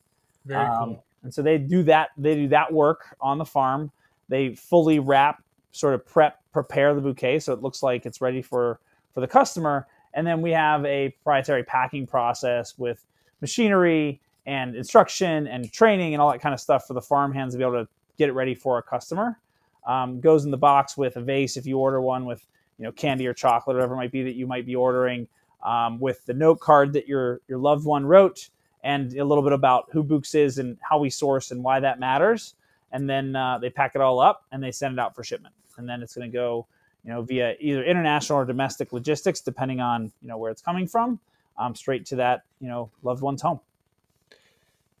[0.45, 1.03] Very um, cool.
[1.23, 2.09] And so they do that.
[2.17, 3.91] They do that work on the farm.
[4.27, 8.41] They fully wrap, sort of prep, prepare the bouquet so it looks like it's ready
[8.41, 8.79] for
[9.13, 9.87] for the customer.
[10.13, 13.05] And then we have a proprietary packing process with
[13.41, 17.53] machinery and instruction and training and all that kind of stuff for the farm hands
[17.53, 19.39] to be able to get it ready for a customer.
[19.87, 22.45] Um, goes in the box with a vase if you order one with
[22.77, 25.27] you know candy or chocolate, or whatever it might be that you might be ordering,
[25.63, 28.49] um, with the note card that your your loved one wrote,
[28.83, 31.99] and a little bit about who Bouqs is and how we source and why that
[31.99, 32.55] matters.
[32.91, 35.53] And then uh, they pack it all up and they send it out for shipment.
[35.77, 36.67] And then it's going to go,
[37.03, 40.87] you know, via either international or domestic logistics, depending on you know where it's coming
[40.87, 41.19] from,
[41.57, 43.59] um, straight to that you know loved one's home.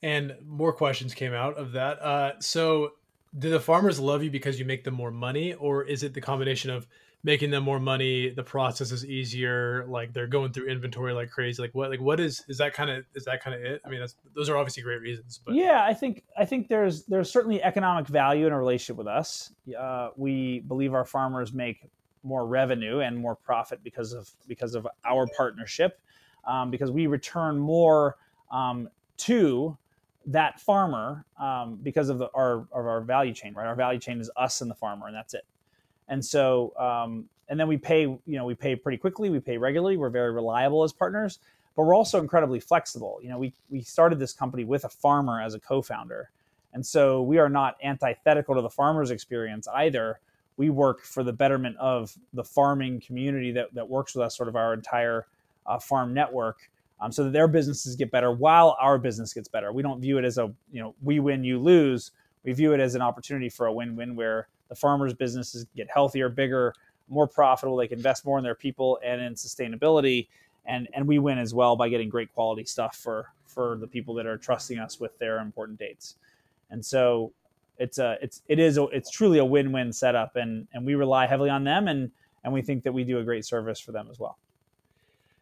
[0.03, 2.01] And more questions came out of that.
[2.01, 2.93] Uh, so,
[3.37, 6.21] do the farmers love you because you make them more money, or is it the
[6.21, 6.87] combination of
[7.23, 11.61] making them more money the process is easier like they're going through inventory like crazy
[11.61, 13.81] like what like what is is that kind of is that kind of it?
[13.85, 17.03] I mean that's those are obviously great reasons but yeah i think i think there's
[17.03, 19.53] there's certainly economic value in a relationship with us.
[19.77, 21.89] Uh, we believe our farmers make
[22.23, 25.99] more revenue and more profit because of because of our partnership
[26.45, 28.17] um, because we return more
[28.51, 29.77] um, to
[30.25, 33.67] that farmer um, because of the, our of our value chain right?
[33.67, 35.45] Our value chain is us and the farmer and that's it
[36.11, 39.57] and so, um, and then we pay, you know, we pay pretty quickly, we pay
[39.57, 41.39] regularly, we're very reliable as partners,
[41.75, 43.19] but we're also incredibly flexible.
[43.23, 46.29] You know, we, we started this company with a farmer as a co founder.
[46.73, 50.19] And so we are not antithetical to the farmer's experience either.
[50.57, 54.49] We work for the betterment of the farming community that, that works with us, sort
[54.49, 55.27] of our entire
[55.65, 56.69] uh, farm network,
[56.99, 59.71] um, so that their businesses get better while our business gets better.
[59.71, 62.11] We don't view it as a, you know, we win, you lose.
[62.43, 65.89] We view it as an opportunity for a win win where the farmers' businesses get
[65.93, 66.73] healthier, bigger,
[67.09, 67.75] more profitable.
[67.75, 70.29] They can invest more in their people and in sustainability,
[70.65, 74.13] and and we win as well by getting great quality stuff for for the people
[74.15, 76.15] that are trusting us with their important dates.
[76.69, 77.33] And so
[77.79, 81.27] it's a it's it is a, it's truly a win-win setup, and and we rely
[81.27, 82.09] heavily on them, and
[82.45, 84.37] and we think that we do a great service for them as well.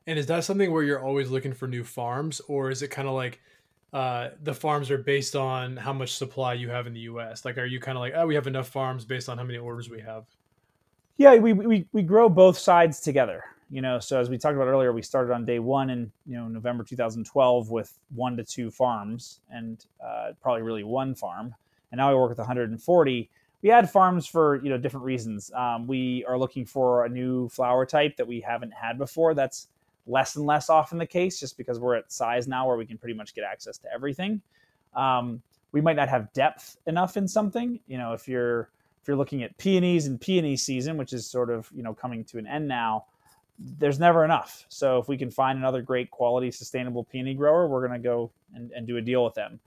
[0.07, 3.07] And is that something where you're always looking for new farms, or is it kind
[3.07, 3.41] of like
[3.91, 7.43] uh, the farms are based on how much supply you have in the U.S.
[7.43, 9.57] Like, are you kind of like, oh, we have enough farms based on how many
[9.57, 10.25] orders we have?
[11.17, 13.43] Yeah, we, we, we grow both sides together.
[13.71, 16.37] You know, so as we talked about earlier, we started on day one in you
[16.37, 21.53] know November 2012 with one to two farms and uh, probably really one farm,
[21.91, 23.29] and now we work with 140.
[23.61, 25.51] We add farms for you know different reasons.
[25.53, 29.35] Um, we are looking for a new flower type that we haven't had before.
[29.35, 29.67] That's
[30.07, 32.97] less and less often the case just because we're at size now where we can
[32.97, 34.41] pretty much get access to everything.
[34.95, 37.79] Um, we might not have depth enough in something.
[37.87, 41.49] You know, if you're if you're looking at peonies and peony season, which is sort
[41.49, 43.05] of you know coming to an end now,
[43.59, 44.65] there's never enough.
[44.69, 48.31] So if we can find another great quality, sustainable peony grower, we're going to go
[48.55, 49.59] and, and, do a deal with them.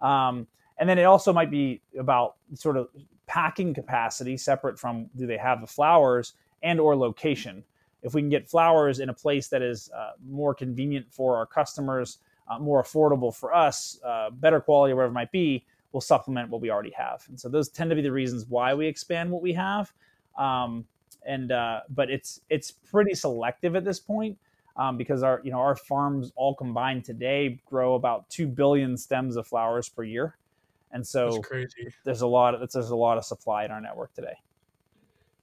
[0.00, 0.46] Um,
[0.78, 2.88] and then it also might be about sort of
[3.26, 7.64] packing capacity, separate from do they have the flowers and or location
[8.02, 11.46] if we can get flowers in a place that is uh, more convenient for our
[11.46, 16.50] customers, uh, more affordable for us, uh, better quality, whatever it might be, we'll supplement
[16.50, 17.24] what we already have.
[17.28, 19.92] And so those tend to be the reasons why we expand what we have.
[20.38, 20.84] Um,
[21.26, 24.38] and uh, but it's it's pretty selective at this point
[24.76, 29.36] um, because our you know our farms all combined today grow about two billion stems
[29.36, 30.36] of flowers per year,
[30.92, 31.42] and so
[32.04, 34.34] there's a lot of there's a lot of supply in our network today.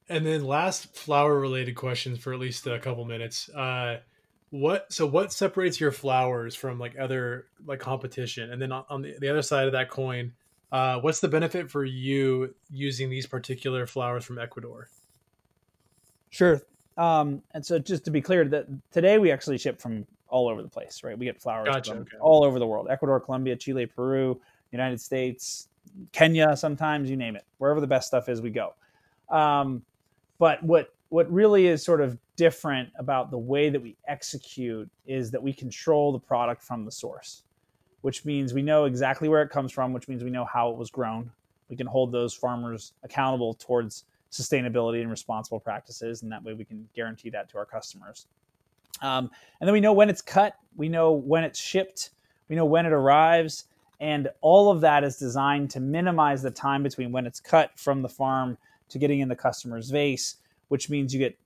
[0.07, 3.49] And then last flower related questions for at least a couple minutes.
[3.49, 3.99] Uh,
[4.51, 8.51] what so what separates your flowers from like other like competition?
[8.51, 10.33] And then on the, the other side of that coin,
[10.71, 14.89] uh, what's the benefit for you using these particular flowers from Ecuador?
[16.29, 16.61] Sure.
[16.97, 20.61] Um, and so just to be clear, that today we actually ship from all over
[20.61, 21.17] the place, right?
[21.17, 22.17] We get flowers gotcha, from okay.
[22.21, 24.39] all over the world: Ecuador, Colombia, Chile, Peru,
[24.71, 25.67] United States,
[26.11, 26.55] Kenya.
[26.55, 27.45] Sometimes you name it.
[27.57, 28.73] Wherever the best stuff is, we go.
[29.29, 29.81] Um,
[30.37, 35.31] but what what really is sort of different about the way that we execute is
[35.31, 37.43] that we control the product from the source,
[38.01, 40.77] which means we know exactly where it comes from, which means we know how it
[40.77, 41.31] was grown.
[41.69, 46.65] We can hold those farmers accountable towards sustainability and responsible practices, and that way we
[46.65, 48.27] can guarantee that to our customers.
[49.01, 52.11] Um, and then we know when it's cut, we know when it's shipped,
[52.49, 53.65] we know when it arrives,
[53.99, 58.01] and all of that is designed to minimize the time between when it's cut from
[58.01, 58.57] the farm
[58.89, 61.37] to getting in the customer's vase, which means you get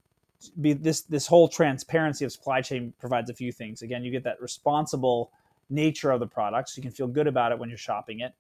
[0.61, 3.81] be this this whole transparency of supply chain provides a few things.
[3.81, 5.31] Again, you get that responsible
[5.69, 8.33] nature of the product, so you can feel good about it when you're shopping it.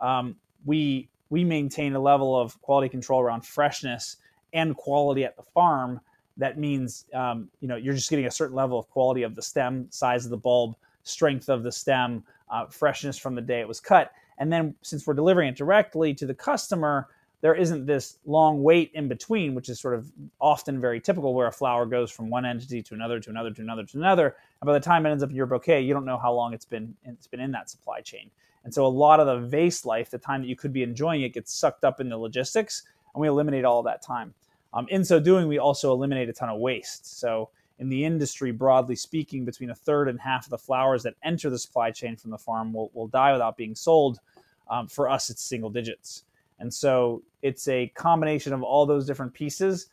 [0.00, 4.16] Um, we we maintain a level of quality control around freshness
[4.52, 6.00] and quality at the farm.
[6.36, 9.42] That means um, you know you're just getting a certain level of quality of the
[9.42, 13.68] stem, size of the bulb, strength of the stem, uh, freshness from the day it
[13.68, 14.12] was cut.
[14.38, 17.08] And then since we're delivering it directly to the customer,
[17.42, 20.10] there isn't this long wait in between, which is sort of
[20.40, 23.62] often very typical where a flower goes from one entity to another to another to
[23.62, 24.36] another to another.
[24.60, 26.54] And by the time it ends up in your bouquet, you don't know how long
[26.54, 28.30] it's been it's been in that supply chain.
[28.64, 31.22] And so a lot of the vase life, the time that you could be enjoying
[31.22, 32.82] it, gets sucked up in the logistics,
[33.14, 34.34] and we eliminate all that time.
[34.74, 37.18] Um, in so doing, we also eliminate a ton of waste.
[37.20, 41.14] So in the industry, broadly speaking, between a third and half of the flowers that
[41.22, 44.18] enter the supply chain from the farm will, will die without being sold.
[44.68, 46.24] Um, for us, it's single digits.
[46.58, 49.88] And so it's a combination of all those different pieces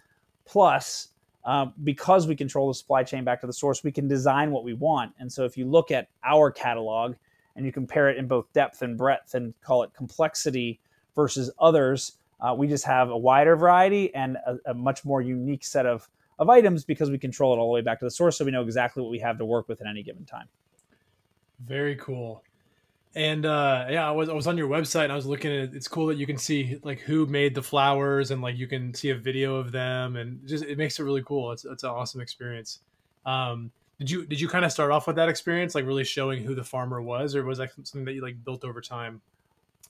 [0.45, 1.09] Plus,
[1.45, 4.64] um, because we control the supply chain back to the source, we can design what
[4.64, 5.14] we want.
[5.20, 7.16] And so if you look at our catalog
[7.55, 10.80] and you compare it in both depth and breadth and call it complexity
[11.16, 15.64] versus others, uh, we just have a wider variety and a, a, much more unique
[15.64, 16.09] set of,
[16.39, 18.38] of items because we control it all the way back to the source.
[18.38, 20.47] So we know exactly what we have to work with at any given time.
[21.66, 22.43] Very cool.
[23.16, 25.57] And uh, yeah, I was I was on your website and I was looking at
[25.57, 25.76] it.
[25.76, 28.93] It's cool that you can see like who made the flowers and like you can
[28.93, 31.51] see a video of them and just it makes it really cool.
[31.51, 32.80] It's it's an awesome experience.
[33.26, 36.43] Um, did you did you kind of start off with that experience, like really showing
[36.43, 39.22] who the farmer was, or was that something that you like built over time?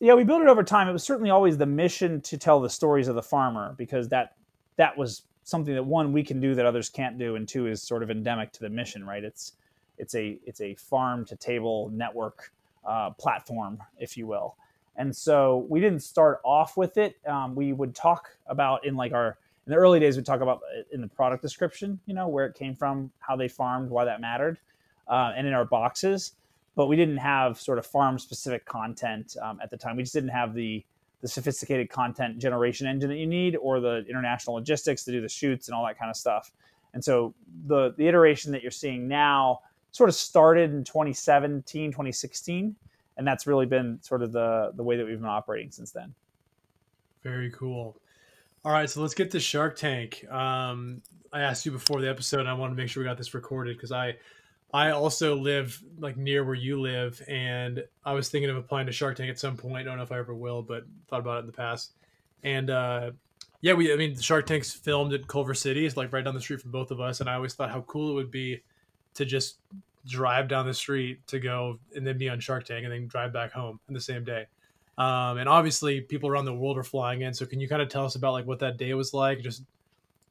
[0.02, 0.90] Yeah, we built it over time.
[0.90, 4.36] It was certainly always the mission to tell the stories of the farmer because that
[4.76, 7.82] that was something that one we can do that others can't do, and two is
[7.82, 9.06] sort of endemic to the mission.
[9.06, 9.24] Right?
[9.24, 9.54] It's
[9.98, 12.52] it's a it's a farm to table network
[12.86, 14.56] uh, platform, if you will.
[14.96, 17.16] And so we didn't start off with it.
[17.28, 20.60] Um, we would talk about in like our in the early days, we talk about
[20.92, 24.20] in the product description, you know, where it came from, how they farmed, why that
[24.20, 24.60] mattered,
[25.08, 26.34] uh, and in our boxes.
[26.76, 29.96] But we didn't have sort of farm specific content um, at the time.
[29.96, 30.84] We just didn't have the
[31.22, 35.30] the sophisticated content generation engine that you need, or the international logistics to do the
[35.30, 36.52] shoots and all that kind of stuff.
[36.94, 37.34] And so
[37.68, 39.62] the the iteration that you're seeing now
[39.94, 42.76] sort of started in 2017, 2016,
[43.16, 46.14] and that's really been sort of the the way that we've been operating since then.
[47.24, 47.96] Very cool.
[48.66, 50.26] All right, so let's get to Shark Tank.
[50.30, 53.34] Um, I asked you before the episode, I want to make sure we got this
[53.34, 54.16] recorded because I,
[54.74, 58.92] I also live like near where you live, and I was thinking of applying to
[58.92, 59.78] Shark Tank at some point.
[59.78, 61.92] I don't know if I ever will, but thought about it in the past.
[62.44, 63.12] And uh,
[63.62, 66.42] yeah, we, I mean, Shark Tank's filmed at Culver City, it's like right down the
[66.42, 68.64] street from both of us, and I always thought how cool it would be
[69.16, 69.58] to just
[70.06, 73.32] drive down the street to go and then be on Shark Tank and then drive
[73.34, 74.46] back home in the same day.
[74.98, 77.34] Um, and obviously, people around the world are flying in.
[77.34, 79.40] So, can you kind of tell us about like what that day was like?
[79.42, 79.64] Just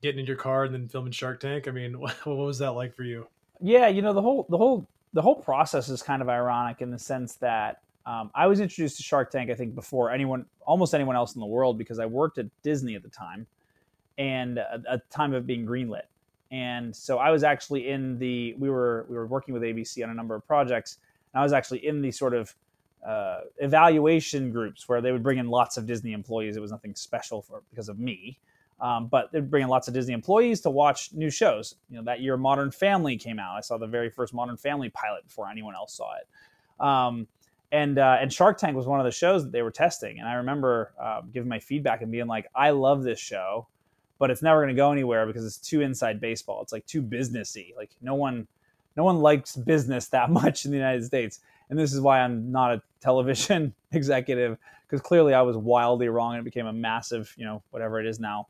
[0.02, 1.66] getting in your car and then filming Shark Tank.
[1.66, 3.26] I mean, what, what was that like for you?
[3.60, 6.90] Yeah, you know the whole the whole the whole process is kind of ironic in
[6.90, 10.94] the sense that um, I was introduced to Shark Tank, I think, before anyone, almost
[10.94, 13.46] anyone else in the world, because I worked at Disney at the time,
[14.18, 16.02] and at the time of being greenlit
[16.52, 20.10] and so I was actually in the we were we were working with ABC on
[20.10, 20.98] a number of projects,
[21.32, 22.54] and I was actually in the sort of
[23.04, 26.56] uh, evaluation groups where they would bring in lots of Disney employees.
[26.56, 28.38] It was nothing special for because of me,
[28.82, 31.76] um, but they'd bring in lots of Disney employees to watch new shows.
[31.88, 33.56] You know, that year Modern Family came out.
[33.56, 36.84] I saw the very first Modern Family pilot before anyone else saw it.
[36.84, 37.26] Um,
[37.72, 40.28] and uh, and Shark Tank was one of the shows that they were testing, and
[40.28, 43.68] I remember uh, giving my feedback and being like, "I love this show
[44.22, 46.62] but it's never going to go anywhere because it's too inside baseball.
[46.62, 47.74] It's like too businessy.
[47.76, 48.46] Like no one,
[48.96, 51.40] no one likes business that much in the United States.
[51.68, 56.34] And this is why I'm not a television executive because clearly I was wildly wrong
[56.34, 58.46] and it became a massive, you know, whatever it is now.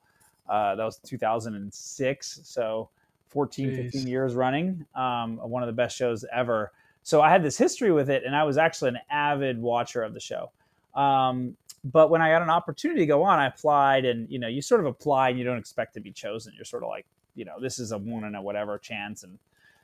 [0.46, 2.40] Uh, that was 2006.
[2.44, 2.90] So
[3.28, 3.76] 14, Jeez.
[3.92, 4.84] 15 years running.
[4.94, 6.70] Um, one of the best shows ever.
[7.02, 10.12] So I had this history with it and I was actually an avid watcher of
[10.12, 10.50] the show.
[10.94, 14.48] Um, but when I got an opportunity to go on, I applied, and you know,
[14.48, 16.52] you sort of apply and you don't expect to be chosen.
[16.54, 19.38] You're sort of like, you know, this is a one in a whatever chance, and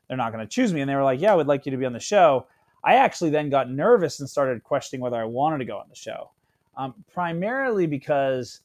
[0.07, 0.81] they're not going to choose me.
[0.81, 2.47] And they were like, yeah, we'd like you to be on the show.
[2.85, 5.97] I actually then got nervous and started questioning whether I wanted to go on the
[5.97, 6.31] show,
[6.77, 8.61] um, primarily because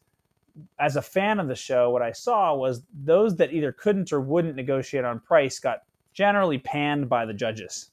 [0.80, 4.22] as a fan of the show, what I saw was those that either couldn't or
[4.22, 5.80] wouldn't negotiate on price got
[6.14, 7.90] generally panned by the judges,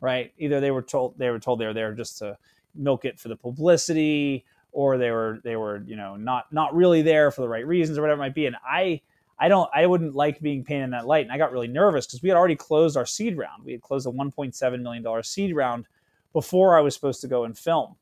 [0.00, 0.32] right?
[0.38, 2.36] Either they were told they were told they were there just to
[2.74, 7.02] milk it for the publicity or they were they were you know not not really
[7.02, 8.46] there for the right reasons or whatever it might be.
[8.46, 9.00] And i
[9.38, 11.24] i don't i wouldn't like being painted in that light.
[11.24, 13.64] And i got really nervous because we had already closed our seed round.
[13.64, 15.86] We had closed a 1.7 million dollar seed round
[16.32, 17.94] before i was supposed to go and film.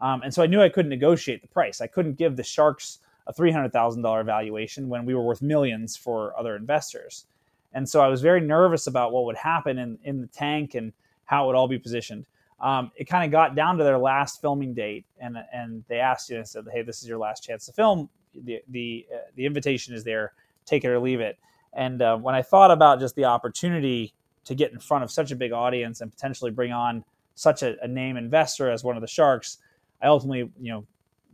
[0.00, 1.80] Um, and so i knew i couldn't negotiate the price.
[1.80, 6.56] I couldn't give the sharks a $300000 valuation when we were worth millions for other
[6.56, 7.26] investors.
[7.72, 10.92] And so i was very nervous about what would happen in, in the tank and
[11.24, 12.26] how it would all be positioned
[12.60, 16.30] um, it kind of got down to their last filming date, and and they asked
[16.30, 18.08] you and said, "Hey, this is your last chance to film.
[18.34, 20.32] the the uh, The invitation is there.
[20.64, 21.38] Take it or leave it."
[21.74, 25.32] And uh, when I thought about just the opportunity to get in front of such
[25.32, 29.00] a big audience and potentially bring on such a, a name investor as one of
[29.00, 29.58] the sharks,
[30.00, 30.86] I ultimately, you know,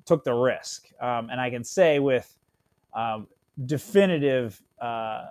[0.07, 0.89] took the risk.
[1.01, 2.35] Um, and I can say with
[2.95, 3.27] um,
[3.67, 5.27] definitive uh, uh,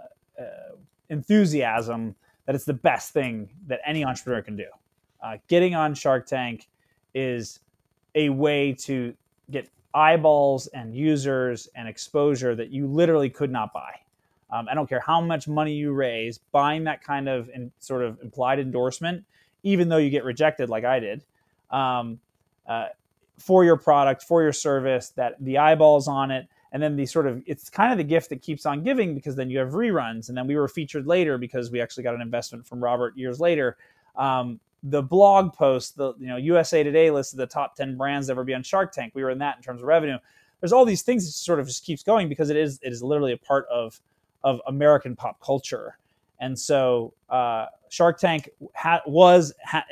[1.10, 2.16] enthusiasm
[2.46, 4.66] that it's the best thing that any entrepreneur can do
[5.22, 6.68] uh, getting on Shark Tank
[7.14, 7.60] is
[8.16, 9.14] a way to
[9.52, 13.94] get eyeballs and users and exposure that you literally could not buy.
[14.52, 18.04] Um, I don't care how much money you raise, buying that kind of in, sort
[18.04, 19.24] of implied endorsement,
[19.64, 21.24] even though you get rejected like I did,
[21.70, 22.20] um,
[22.68, 22.88] uh,
[23.38, 27.28] for your product, for your service, that the eyeballs on it, and then the sort
[27.28, 30.30] of it's kind of the gift that keeps on giving because then you have reruns
[30.30, 33.40] and then we were featured later because we actually got an investment from robert years
[33.40, 33.78] later
[34.16, 38.34] um, the blog post the you know usa today listed the top 10 brands that
[38.34, 39.14] ever be on shark tank.
[39.14, 40.18] We were in that in terms of revenue.
[40.60, 43.04] There's all these things that sort of just keeps going because it is it is
[43.04, 44.00] literally a part of
[44.44, 45.98] of american pop culture.
[46.40, 49.86] And so uh, shark tank ha- was ha-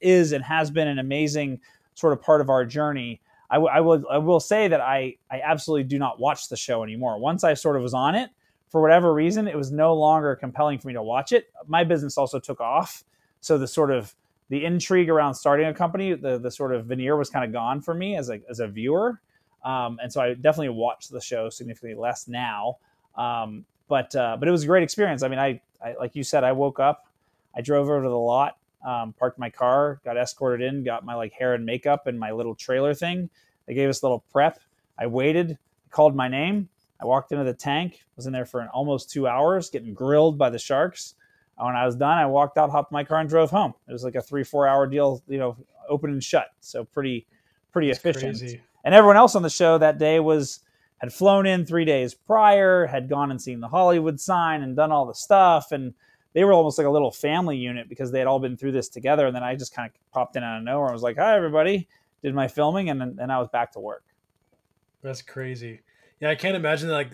[0.00, 1.60] is and has been an amazing
[1.94, 3.20] sort of part of our journey.
[3.50, 6.56] I, w- I will I will say that I I absolutely do not watch the
[6.56, 7.18] show anymore.
[7.18, 8.30] Once I sort of was on it,
[8.68, 11.46] for whatever reason, it was no longer compelling for me to watch it.
[11.66, 13.04] My business also took off,
[13.40, 14.14] so the sort of
[14.50, 17.80] the intrigue around starting a company, the the sort of veneer was kind of gone
[17.80, 19.20] for me as a as a viewer,
[19.64, 22.76] um, and so I definitely watch the show significantly less now.
[23.16, 25.22] Um, but uh, but it was a great experience.
[25.22, 27.06] I mean, I, I like you said, I woke up,
[27.56, 31.14] I drove over to the lot, um, parked my car, got escorted in, got my
[31.14, 33.30] like hair and makeup and my little trailer thing.
[33.66, 34.60] They gave us a little prep.
[34.98, 35.58] I waited,
[35.90, 36.68] called my name.
[37.00, 40.38] I walked into the tank, was in there for an almost two hours, getting grilled
[40.38, 41.14] by the sharks.
[41.56, 43.74] When I was done, I walked out, hopped my car, and drove home.
[43.88, 45.56] It was like a three, four hour deal, you know,
[45.88, 46.48] open and shut.
[46.60, 47.26] So pretty,
[47.72, 48.38] pretty That's efficient.
[48.38, 48.60] Crazy.
[48.84, 50.60] And everyone else on the show that day was
[50.98, 54.92] had flown in three days prior, had gone and seen the Hollywood sign and done
[54.92, 55.94] all the stuff, and
[56.32, 58.88] they were almost like a little family unit because they had all been through this
[58.88, 59.26] together.
[59.26, 60.88] And then I just kind of popped in out of nowhere.
[60.88, 61.88] I was like, "Hi, everybody!"
[62.22, 64.04] Did my filming, and then and I was back to work.
[65.02, 65.82] That's crazy.
[66.20, 67.10] Yeah, I can't imagine like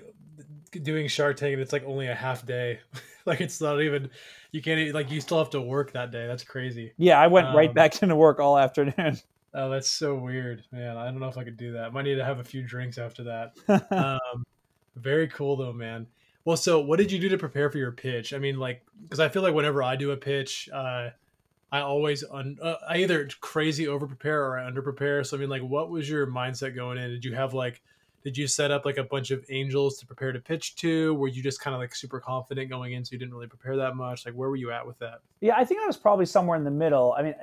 [0.71, 2.81] doing Shark Tank and it's like only a half day.
[3.27, 4.11] like it's not even
[4.53, 6.27] you can't even, like you still have to work that day.
[6.27, 6.93] That's crazy.
[6.97, 9.19] Yeah, I went um, right back into work all afternoon.
[9.53, 10.97] Oh, that's so weird, man.
[10.97, 11.93] I don't know if I could do that.
[11.93, 13.57] Might need to have a few drinks after that.
[13.91, 14.47] um,
[14.95, 16.07] very cool though, man.
[16.45, 18.33] Well, so what did you do to prepare for your pitch?
[18.33, 21.11] I mean, like, because I feel like whenever I do a pitch, uh,
[21.73, 25.23] I always un- uh, I either crazy over prepare or I under prepare.
[25.25, 27.11] So I mean, like, what was your mindset going in?
[27.11, 27.83] Did you have like,
[28.23, 31.15] did you set up like a bunch of angels to prepare to pitch to?
[31.15, 33.77] Were you just kind of like super confident going in, so you didn't really prepare
[33.77, 34.27] that much?
[34.27, 35.21] Like, where were you at with that?
[35.41, 37.15] Yeah, I think I was probably somewhere in the middle.
[37.17, 37.35] I mean,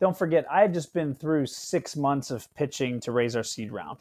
[0.00, 3.72] don't forget, I had just been through six months of pitching to raise our seed
[3.72, 3.98] round,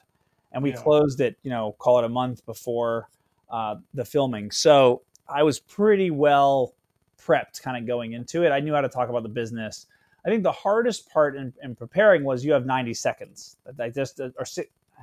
[0.51, 0.77] and we yeah.
[0.77, 1.37] closed it.
[1.43, 3.09] You know, call it a month before
[3.49, 4.51] uh, the filming.
[4.51, 6.73] So I was pretty well
[7.21, 8.49] prepped kind of going into it.
[8.49, 9.87] I knew how to talk about the business.
[10.25, 13.57] I think the hardest part in, in preparing was you have 90 seconds.
[13.79, 14.45] I just or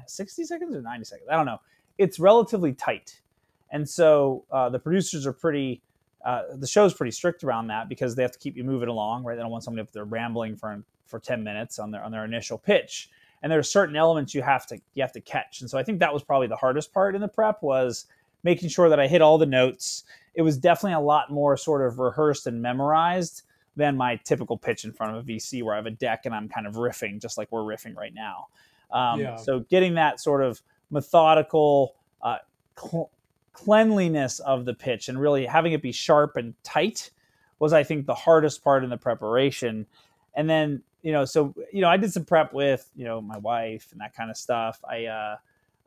[0.07, 1.28] 60 seconds or 90 seconds.
[1.30, 1.61] I don't know.
[1.99, 3.20] It's relatively tight,
[3.70, 5.82] and so uh, the producers are pretty.
[6.24, 9.24] Uh, the show's pretty strict around that because they have to keep you moving along,
[9.24, 9.34] right?
[9.34, 12.24] They don't want somebody up there rambling for for 10 minutes on their on their
[12.24, 13.11] initial pitch.
[13.43, 15.61] And there are certain elements you have to you have to catch.
[15.61, 18.07] And so I think that was probably the hardest part in the prep was
[18.43, 20.05] making sure that I hit all the notes.
[20.34, 23.43] It was definitely a lot more sort of rehearsed and memorized
[23.76, 26.34] than my typical pitch in front of a VC where I have a deck and
[26.34, 28.49] I'm kind of riffing just like we're riffing right now.
[28.93, 29.36] Um, yeah.
[29.36, 32.38] So getting that sort of methodical uh,
[32.78, 33.11] cl-
[33.53, 37.11] cleanliness of the pitch and really having it be sharp and tight
[37.59, 39.86] was, I think, the hardest part in the preparation.
[40.34, 43.38] And then, you know, so you know, I did some prep with you know my
[43.38, 44.80] wife and that kind of stuff.
[44.88, 45.36] I uh,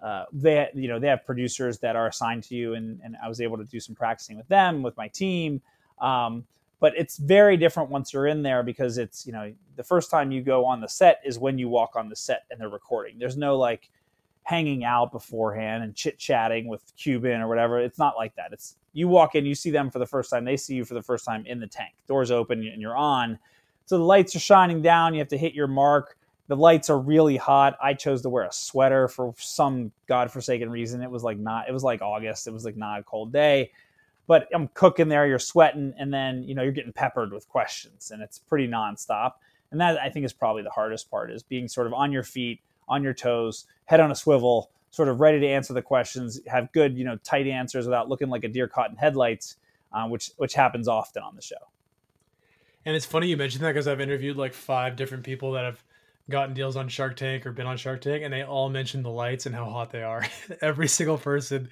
[0.03, 3.27] uh, they you know they have producers that are assigned to you, and and I
[3.27, 5.61] was able to do some practicing with them with my team.
[5.99, 6.45] Um,
[6.79, 10.31] but it's very different once you're in there because it's you know the first time
[10.31, 13.17] you go on the set is when you walk on the set and they're recording.
[13.17, 13.89] There's no like
[14.43, 17.79] hanging out beforehand and chit chatting with Cuban or whatever.
[17.79, 18.49] It's not like that.
[18.51, 20.93] It's you walk in, you see them for the first time, they see you for
[20.93, 21.93] the first time in the tank.
[22.07, 23.39] Doors open and you're on.
[23.87, 25.13] So the lights are shining down.
[25.13, 26.17] You have to hit your mark
[26.47, 27.75] the lights are really hot.
[27.81, 31.01] I chose to wear a sweater for some godforsaken reason.
[31.01, 32.47] It was like not, it was like August.
[32.47, 33.71] It was like not a cold day,
[34.27, 38.11] but I'm cooking there, you're sweating, and then, you know, you're getting peppered with questions
[38.11, 39.33] and it's pretty nonstop.
[39.71, 42.23] And that I think is probably the hardest part is being sort of on your
[42.23, 46.39] feet, on your toes, head on a swivel, sort of ready to answer the questions,
[46.47, 49.57] have good, you know, tight answers without looking like a deer caught in headlights,
[49.91, 51.55] uh, which, which happens often on the show.
[52.85, 55.83] And it's funny you mentioned that because I've interviewed like five different people that have
[56.29, 59.09] gotten deals on Shark Tank or been on Shark Tank, and they all mention the
[59.09, 60.25] lights and how hot they are.
[60.61, 61.69] Every single person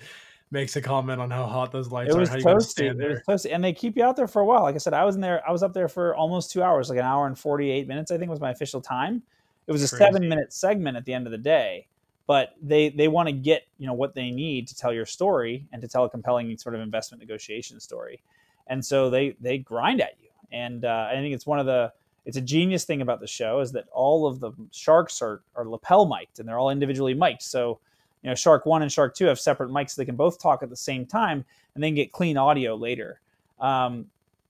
[0.54, 2.34] makes a comment on how hot those lights it was are.
[2.34, 2.90] How toasty.
[2.90, 3.54] It was toasty.
[3.54, 4.62] And they keep you out there for a while.
[4.62, 6.90] Like I said, I was in there, I was up there for almost two hours,
[6.90, 9.24] like an hour and 48 minutes, I think was my official time.
[9.68, 10.06] It was a Crazy.
[10.06, 11.88] seven minute segment at the end of the day.
[12.26, 15.68] But they they want to get, you know, what they need to tell your story
[15.74, 18.22] and to tell a compelling sort of investment negotiation story.
[18.68, 20.30] And so they they grind at you.
[20.52, 21.92] And uh, I think it's one of the
[22.26, 25.68] it's a genius thing about the show is that all of the sharks are, are
[25.68, 27.42] lapel mic'd and they're all individually mic'd.
[27.42, 27.80] So,
[28.24, 30.64] you know, Shark One and Shark Two have separate mics so they can both talk
[30.64, 31.46] at the same time
[31.76, 33.20] and then get clean audio later.
[33.60, 34.08] Um,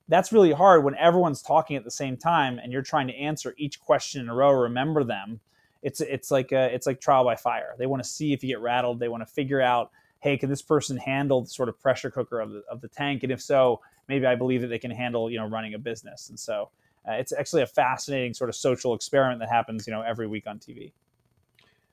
[0.07, 3.53] that's really hard when everyone's talking at the same time and you're trying to answer
[3.57, 5.39] each question in a row, remember them.
[5.81, 7.75] It's it's like a, it's like trial by fire.
[7.77, 8.99] They want to see if you get rattled.
[8.99, 12.39] They want to figure out, hey, can this person handle the sort of pressure cooker
[12.39, 13.23] of the, of the tank?
[13.23, 16.29] And if so, maybe I believe that they can handle, you know, running a business.
[16.29, 16.69] And so
[17.07, 20.47] uh, it's actually a fascinating sort of social experiment that happens, you know, every week
[20.47, 20.93] on TV.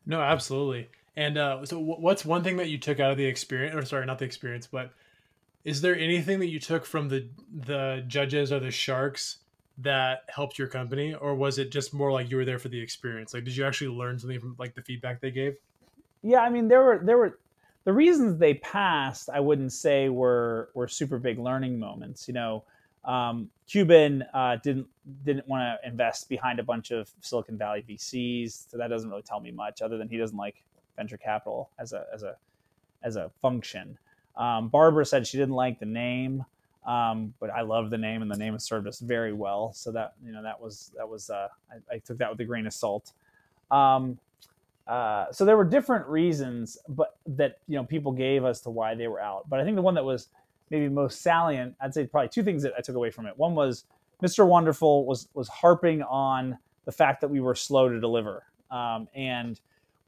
[0.07, 0.89] No, absolutely.
[1.21, 4.07] And uh, so, what's one thing that you took out of the experience, or sorry,
[4.07, 4.95] not the experience, but
[5.65, 7.29] is there anything that you took from the
[7.67, 9.37] the judges or the sharks
[9.77, 12.81] that helped your company, or was it just more like you were there for the
[12.81, 13.35] experience?
[13.35, 15.59] Like, did you actually learn something from like the feedback they gave?
[16.23, 17.39] Yeah, I mean, there were there were
[17.85, 19.29] the reasons they passed.
[19.29, 22.29] I wouldn't say were were super big learning moments.
[22.29, 22.65] You know,
[23.05, 24.87] um, Cuban uh, didn't
[25.27, 29.21] didn't want to invest behind a bunch of Silicon Valley VCs, so that doesn't really
[29.21, 30.63] tell me much, other than he doesn't like
[30.97, 32.37] venture capital as a as a
[33.03, 33.99] as a function.
[34.37, 36.45] Um, Barbara said she didn't like the name,
[36.87, 39.73] um, but I love the name, and the name has served us very well.
[39.73, 42.45] So that you know that was that was uh, I, I, took that with a
[42.45, 43.13] grain of salt.
[43.71, 44.19] Um,
[44.87, 48.95] uh, so there were different reasons, but that you know people gave as to why
[48.95, 49.49] they were out.
[49.49, 50.29] But I think the one that was
[50.71, 53.37] maybe most salient, I'd say probably two things that I took away from it.
[53.37, 53.85] One was
[54.23, 54.47] Mr.
[54.47, 59.61] Wonderful was was harping on the fact that we were slow to deliver, um, and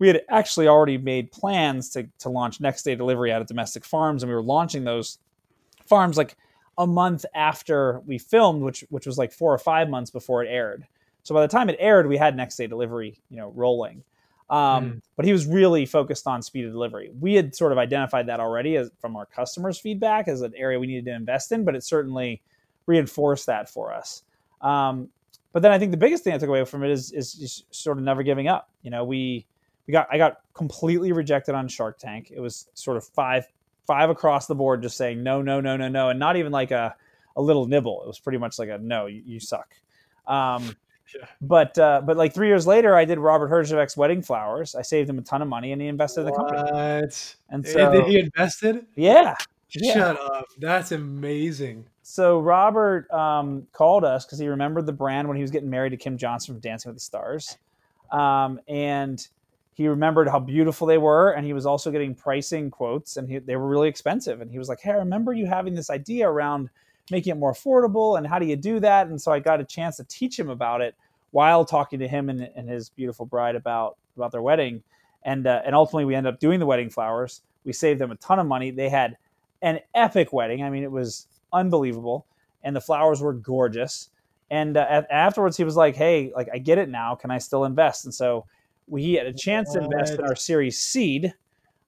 [0.03, 3.85] we had actually already made plans to, to launch next day delivery out of domestic
[3.85, 5.21] farms and we were launching those
[5.87, 6.37] farms like
[6.77, 10.49] a month after we filmed which which was like four or five months before it
[10.49, 10.85] aired.
[11.23, 14.03] So by the time it aired we had next day delivery you know rolling.
[14.51, 15.03] Um, mm.
[15.15, 17.13] but he was really focused on speed of delivery.
[17.21, 20.81] We had sort of identified that already as, from our customers feedback as an area
[20.81, 22.43] we needed to invest in but it certainly
[22.87, 24.25] reinforced that for us.
[24.63, 25.11] Um,
[25.53, 27.65] but then i think the biggest thing i took away from it is, is, is
[27.71, 28.69] sort of never giving up.
[28.83, 29.47] You know we
[29.87, 32.33] we got I got completely rejected on Shark Tank.
[32.35, 33.47] It was sort of five
[33.87, 36.71] five across the board, just saying no, no, no, no, no, and not even like
[36.71, 36.95] a
[37.37, 38.03] a little nibble.
[38.03, 39.75] It was pretty much like a no, you, you suck.
[40.27, 40.77] Um,
[41.15, 41.27] yeah.
[41.41, 44.75] But uh, but like three years later, I did Robert Herjavec's wedding flowers.
[44.75, 46.29] I saved him a ton of money, and he invested what?
[46.29, 47.09] in the company.
[47.51, 48.87] And so and he invested.
[48.95, 49.35] Yeah.
[49.71, 49.95] yeah.
[49.95, 50.47] Shut up!
[50.59, 51.87] That's amazing.
[52.03, 55.91] So Robert um, called us because he remembered the brand when he was getting married
[55.91, 57.59] to Kym Johnson from Dancing with the Stars,
[58.11, 59.27] um, and
[59.75, 63.39] he remembered how beautiful they were and he was also getting pricing quotes and he,
[63.39, 64.41] they were really expensive.
[64.41, 66.69] And he was like hey i remember you having this idea around
[67.11, 69.09] making it more affordable and how do you do that?
[69.09, 70.95] And so i got a chance to teach him about it
[71.31, 74.83] while talking to him and, and his beautiful bride about about their wedding.
[75.25, 77.43] And uh, and ultimately we ended up doing the wedding flowers.
[77.65, 78.71] We saved them a ton of money.
[78.71, 79.17] They had
[79.63, 80.63] an epic wedding.
[80.63, 82.27] I mean it was unbelievable.
[82.65, 84.11] And the flowers were gorgeous.
[84.51, 87.15] And uh, afterwards he was like hey like i get it now.
[87.15, 88.05] Can i still invest?
[88.05, 88.45] And so
[88.87, 91.35] we had a chance to invest in our Series Seed.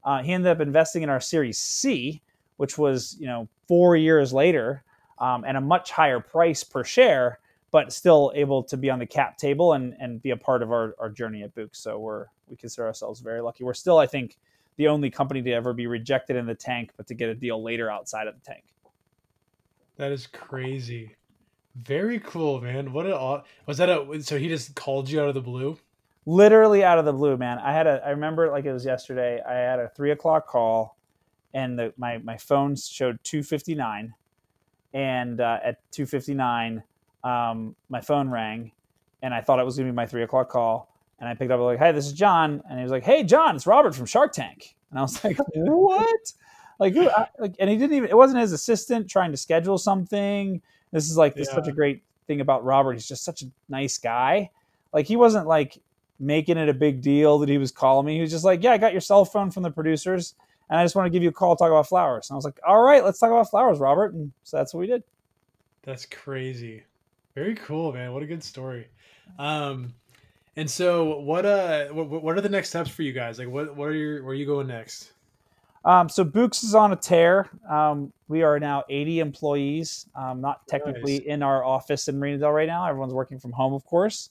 [0.05, 2.23] Uh, he ended up investing in our Series C,
[2.57, 4.83] which was you know four years later,
[5.19, 7.39] um, and a much higher price per share,
[7.71, 10.71] but still able to be on the cap table and and be a part of
[10.71, 11.77] our, our journey at Bouqs.
[11.77, 13.65] So we're we consider ourselves very lucky.
[13.65, 14.39] We're still, I think,
[14.77, 17.63] the only company to ever be rejected in the tank, but to get a deal
[17.63, 18.65] later outside of the tank.
[19.97, 21.15] That is crazy.
[21.77, 22.93] Very cool, man.
[22.93, 25.79] What a was that a so he just called you out of the blue?
[26.27, 27.59] Literally out of the blue, man.
[27.59, 29.41] I had a, I remember it like it was yesterday.
[29.47, 30.97] I had a three o'clock call,
[31.53, 34.15] and the, my my phone showed two fifty nine,
[34.93, 36.83] and uh, at two fifty nine,
[37.23, 38.73] um, my phone rang,
[39.23, 41.61] and I thought it was gonna be my three o'clock call, and I picked up
[41.61, 44.33] like, "Hey, this is John," and he was like, "Hey, John, it's Robert from Shark
[44.33, 46.33] Tank," and I was like, "What?"
[46.81, 48.11] Like, who, I, like, and he didn't even.
[48.11, 50.61] It wasn't his assistant trying to schedule something.
[50.91, 51.55] This is like this yeah.
[51.55, 52.95] such a great thing about Robert.
[52.95, 54.51] He's just such a nice guy.
[54.93, 55.81] Like he wasn't like
[56.21, 58.15] making it a big deal that he was calling me.
[58.17, 60.35] He was just like, "Yeah, I got your cell phone from the producers,
[60.71, 62.45] and I just want to give you a call, talk about flowers." And I was
[62.45, 65.03] like, "All right, let's talk about flowers, Robert." And so that's what we did.
[65.83, 66.85] That's crazy.
[67.35, 68.13] Very cool, man.
[68.13, 68.87] What a good story.
[69.39, 69.95] Um,
[70.57, 73.39] and so what uh what, what are the next steps for you guys?
[73.39, 75.13] Like what what are your where are you going next?
[75.85, 77.51] Um, so Bouqs is on a tear.
[77.69, 81.27] Um, we are now 80 employees, um, not technically nice.
[81.27, 82.87] in our office in Marinadel right now.
[82.87, 84.31] Everyone's working from home, of course.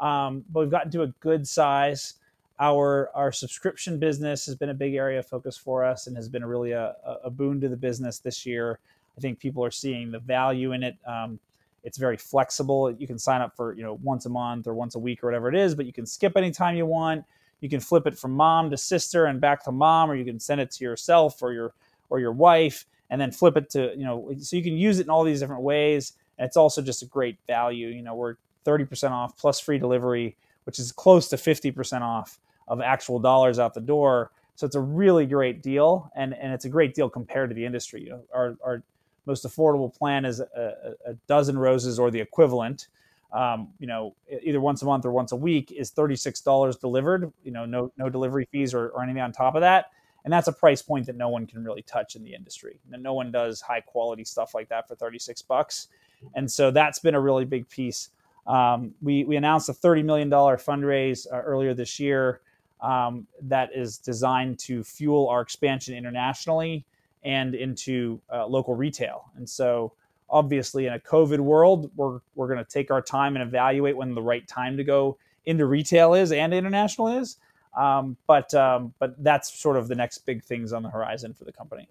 [0.00, 2.14] Um, but we've gotten to a good size.
[2.60, 6.28] Our our subscription business has been a big area of focus for us and has
[6.28, 8.80] been really a, a boon to the business this year.
[9.16, 10.96] I think people are seeing the value in it.
[11.06, 11.38] Um,
[11.84, 12.90] it's very flexible.
[12.90, 15.26] You can sign up for you know once a month or once a week or
[15.26, 17.24] whatever it is, but you can skip anytime you want.
[17.60, 20.38] You can flip it from mom to sister and back to mom, or you can
[20.38, 21.74] send it to yourself or your
[22.10, 24.32] or your wife, and then flip it to you know.
[24.40, 27.06] So you can use it in all these different ways, and it's also just a
[27.06, 27.88] great value.
[27.88, 32.38] You know, we're 30% off plus free delivery, which is close to 50% off
[32.68, 34.30] of actual dollars out the door.
[34.54, 37.64] So it's a really great deal, and, and it's a great deal compared to the
[37.64, 38.02] industry.
[38.02, 38.82] You know, our, our
[39.24, 42.88] most affordable plan is a, a dozen roses or the equivalent.
[43.32, 47.30] Um, you know, either once a month or once a week is $36 delivered.
[47.44, 49.86] You know, no no delivery fees or, or anything on top of that.
[50.24, 52.80] and that's a price point that no one can really touch in the industry.
[52.88, 55.88] No one does high quality stuff like that for 36 bucks,
[56.34, 58.10] and so that's been a really big piece.
[58.48, 62.40] Um, we we announced a 30 million dollar fundraise uh, earlier this year
[62.80, 66.84] um, that is designed to fuel our expansion internationally
[67.24, 69.92] and into uh, local retail, and so
[70.30, 74.14] obviously in a covid world we're, we're going to take our time and evaluate when
[74.14, 77.38] the right time to go into retail is and international is.
[77.74, 81.44] Um, but um, but that's sort of the next big things on the horizon for
[81.44, 81.88] the company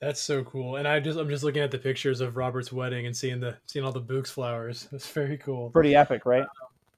[0.00, 0.76] That's so cool.
[0.76, 3.56] And I just I'm just looking at the pictures of Robert's wedding and seeing the
[3.66, 4.88] seeing all the Bouqs flowers.
[4.92, 5.70] That's very cool.
[5.70, 6.46] pretty epic right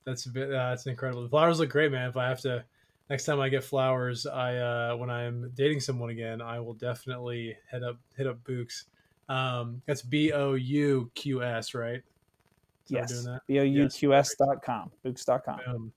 [0.04, 1.22] That's a bit, uh, that's incredible.
[1.22, 2.08] The flowers look great, man.
[2.08, 2.64] If I have to
[3.10, 7.56] next time I get flowers, I uh, when I'm dating someone again, I will definitely
[7.70, 8.84] head up hit up Bouqs.
[9.28, 12.02] Um, that's B O U Q S, right?
[12.84, 13.40] So I'm yes doing that?
[13.48, 15.92] bouqs.com books.com Um,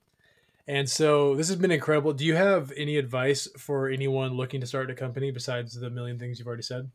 [0.68, 2.12] and so this has been incredible.
[2.12, 6.18] Do you have any advice for anyone looking to start a company besides the million
[6.18, 6.90] things you've already said?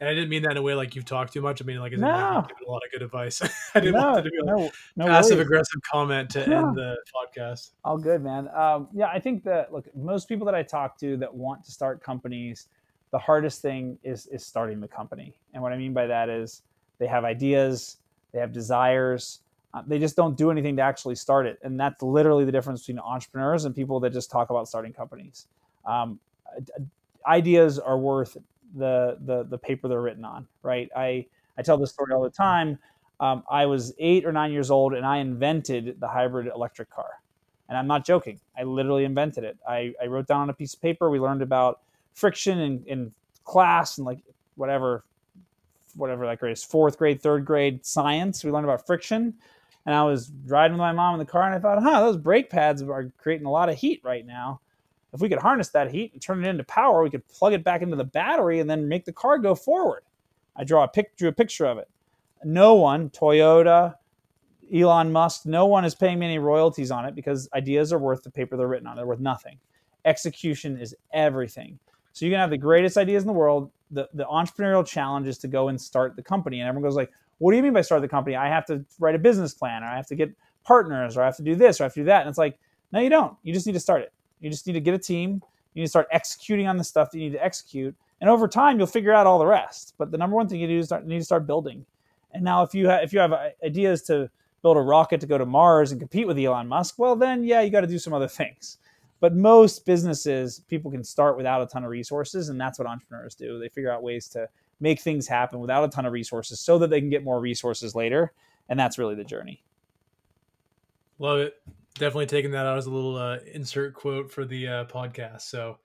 [0.00, 1.62] And I didn't mean that in a way like you've talked too much.
[1.62, 2.42] I mean like, like No.
[2.48, 3.40] given a lot of good advice.
[3.74, 5.46] I didn't no, want to be like no, no passive worries.
[5.46, 6.58] aggressive comment to Yeah.
[6.58, 7.70] end the podcast.
[7.84, 8.48] All good, man.
[8.48, 11.70] Um, yeah, I think that look, most people that I talk to that want to
[11.70, 12.66] start companies,
[13.12, 15.34] the hardest thing is is starting the company.
[15.54, 16.62] And what I mean by that is
[16.98, 17.98] they have ideas,
[18.32, 19.41] they have desires,
[19.74, 21.58] uh, they just don't do anything to actually start it.
[21.62, 25.46] And that's literally the difference between entrepreneurs and people that just talk about starting companies.
[25.86, 26.18] Um,
[27.26, 28.36] ideas are worth
[28.74, 30.88] the the the paper they're written on, right?
[30.96, 31.26] I
[31.58, 32.78] I tell this story all the time.
[33.20, 37.20] Um, I was eight or nine years old, and I invented the hybrid electric car.
[37.68, 38.40] And I'm not joking.
[38.58, 39.56] I literally invented it.
[39.66, 41.08] I, I wrote down on a piece of paper.
[41.08, 41.80] We learned about
[42.12, 43.12] friction in, in
[43.44, 44.18] class and like
[44.56, 45.04] whatever,
[45.94, 48.44] whatever that grade is, fourth grade, third grade science.
[48.44, 49.34] We learned about friction.
[49.84, 52.16] And I was riding with my mom in the car and I thought, huh, those
[52.16, 54.60] brake pads are creating a lot of heat right now.
[55.12, 57.64] If we could harness that heat and turn it into power, we could plug it
[57.64, 60.04] back into the battery and then make the car go forward.
[60.56, 61.88] I draw a pic, drew a picture of it.
[62.44, 63.96] No one, Toyota,
[64.72, 68.22] Elon Musk, no one is paying me any royalties on it because ideas are worth
[68.22, 68.96] the paper they're written on.
[68.96, 69.58] They're worth nothing.
[70.04, 71.78] Execution is everything.
[72.12, 73.70] So you can have the greatest ideas in the world.
[73.90, 76.60] The, the entrepreneurial challenge is to go and start the company.
[76.60, 77.12] And everyone goes like,
[77.42, 78.36] what do you mean by start the company?
[78.36, 80.32] I have to write a business plan or I have to get
[80.64, 82.20] partners or I have to do this or I have to do that.
[82.20, 82.56] And it's like,
[82.92, 83.36] no, you don't.
[83.42, 84.12] You just need to start it.
[84.40, 85.42] You just need to get a team.
[85.74, 87.96] You need to start executing on the stuff that you need to execute.
[88.20, 89.94] And over time, you'll figure out all the rest.
[89.98, 91.84] But the number one thing you do is start, you need to start building.
[92.32, 94.30] And now, if you ha- if you have uh, ideas to
[94.62, 97.60] build a rocket to go to Mars and compete with Elon Musk, well, then yeah,
[97.60, 98.78] you got to do some other things.
[99.18, 103.34] But most businesses, people can start without a ton of resources, and that's what entrepreneurs
[103.34, 103.58] do.
[103.58, 104.48] They figure out ways to
[104.82, 107.94] make things happen without a ton of resources, so that they can get more resources
[107.94, 108.32] later.
[108.68, 109.62] And that's really the journey.
[111.18, 111.54] Love it.
[111.94, 115.42] Definitely taking that out as a little uh, insert quote for the uh, podcast.
[115.42, 115.78] So,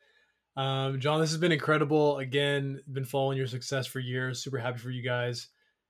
[0.55, 2.17] um, John, this has been incredible.
[2.17, 4.41] Again, been following your success for years.
[4.41, 5.49] Super happy for you guys.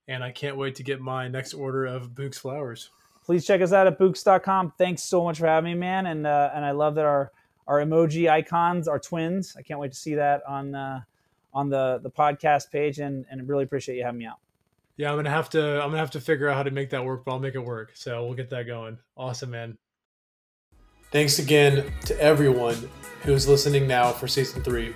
[0.09, 2.89] And I can't wait to get my next order of Bouqs flowers.
[3.25, 4.73] Please check us out at bouqs.com.
[4.77, 6.07] Thanks so much for having me, man.
[6.07, 7.31] And uh, and I love that our
[7.67, 9.55] our emoji icons are twins.
[9.57, 11.01] I can't wait to see that on uh,
[11.57, 14.37] on the the podcast page, and and really appreciate you having me out.
[14.95, 15.81] Yeah, I'm gonna have to.
[15.81, 17.59] I'm gonna have to figure out how to make that work, but I'll make it
[17.59, 17.91] work.
[17.95, 18.99] So we'll get that going.
[19.17, 19.77] Awesome, man.
[21.11, 22.75] Thanks again to everyone
[23.23, 24.93] who's listening now for season three.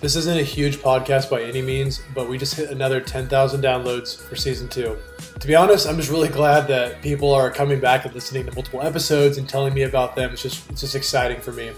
[0.00, 4.20] This isn't a huge podcast by any means, but we just hit another 10,000 downloads
[4.20, 4.98] for season two.
[5.40, 8.52] To be honest, I'm just really glad that people are coming back and listening to
[8.52, 10.32] multiple episodes and telling me about them.
[10.32, 11.72] It's just it's just exciting for me.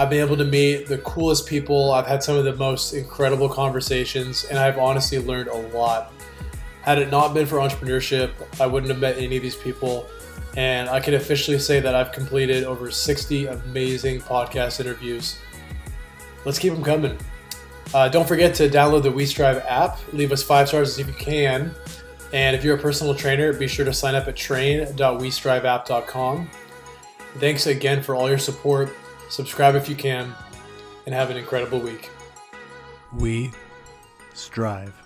[0.00, 1.92] I've been able to meet the coolest people.
[1.92, 6.14] I've had some of the most incredible conversations, and I've honestly learned a lot.
[6.80, 10.06] Had it not been for entrepreneurship, I wouldn't have met any of these people.
[10.56, 15.36] And I can officially say that I've completed over 60 amazing podcast interviews.
[16.46, 17.18] Let's keep them coming.
[17.92, 19.98] Uh, don't forget to download the WeStrive app.
[20.14, 21.74] Leave us five stars if you can.
[22.32, 26.50] And if you're a personal trainer, be sure to sign up at train.westriveapp.com.
[27.36, 28.96] Thanks again for all your support.
[29.30, 30.34] Subscribe if you can,
[31.06, 32.10] and have an incredible week.
[33.12, 33.52] We
[34.34, 34.99] strive.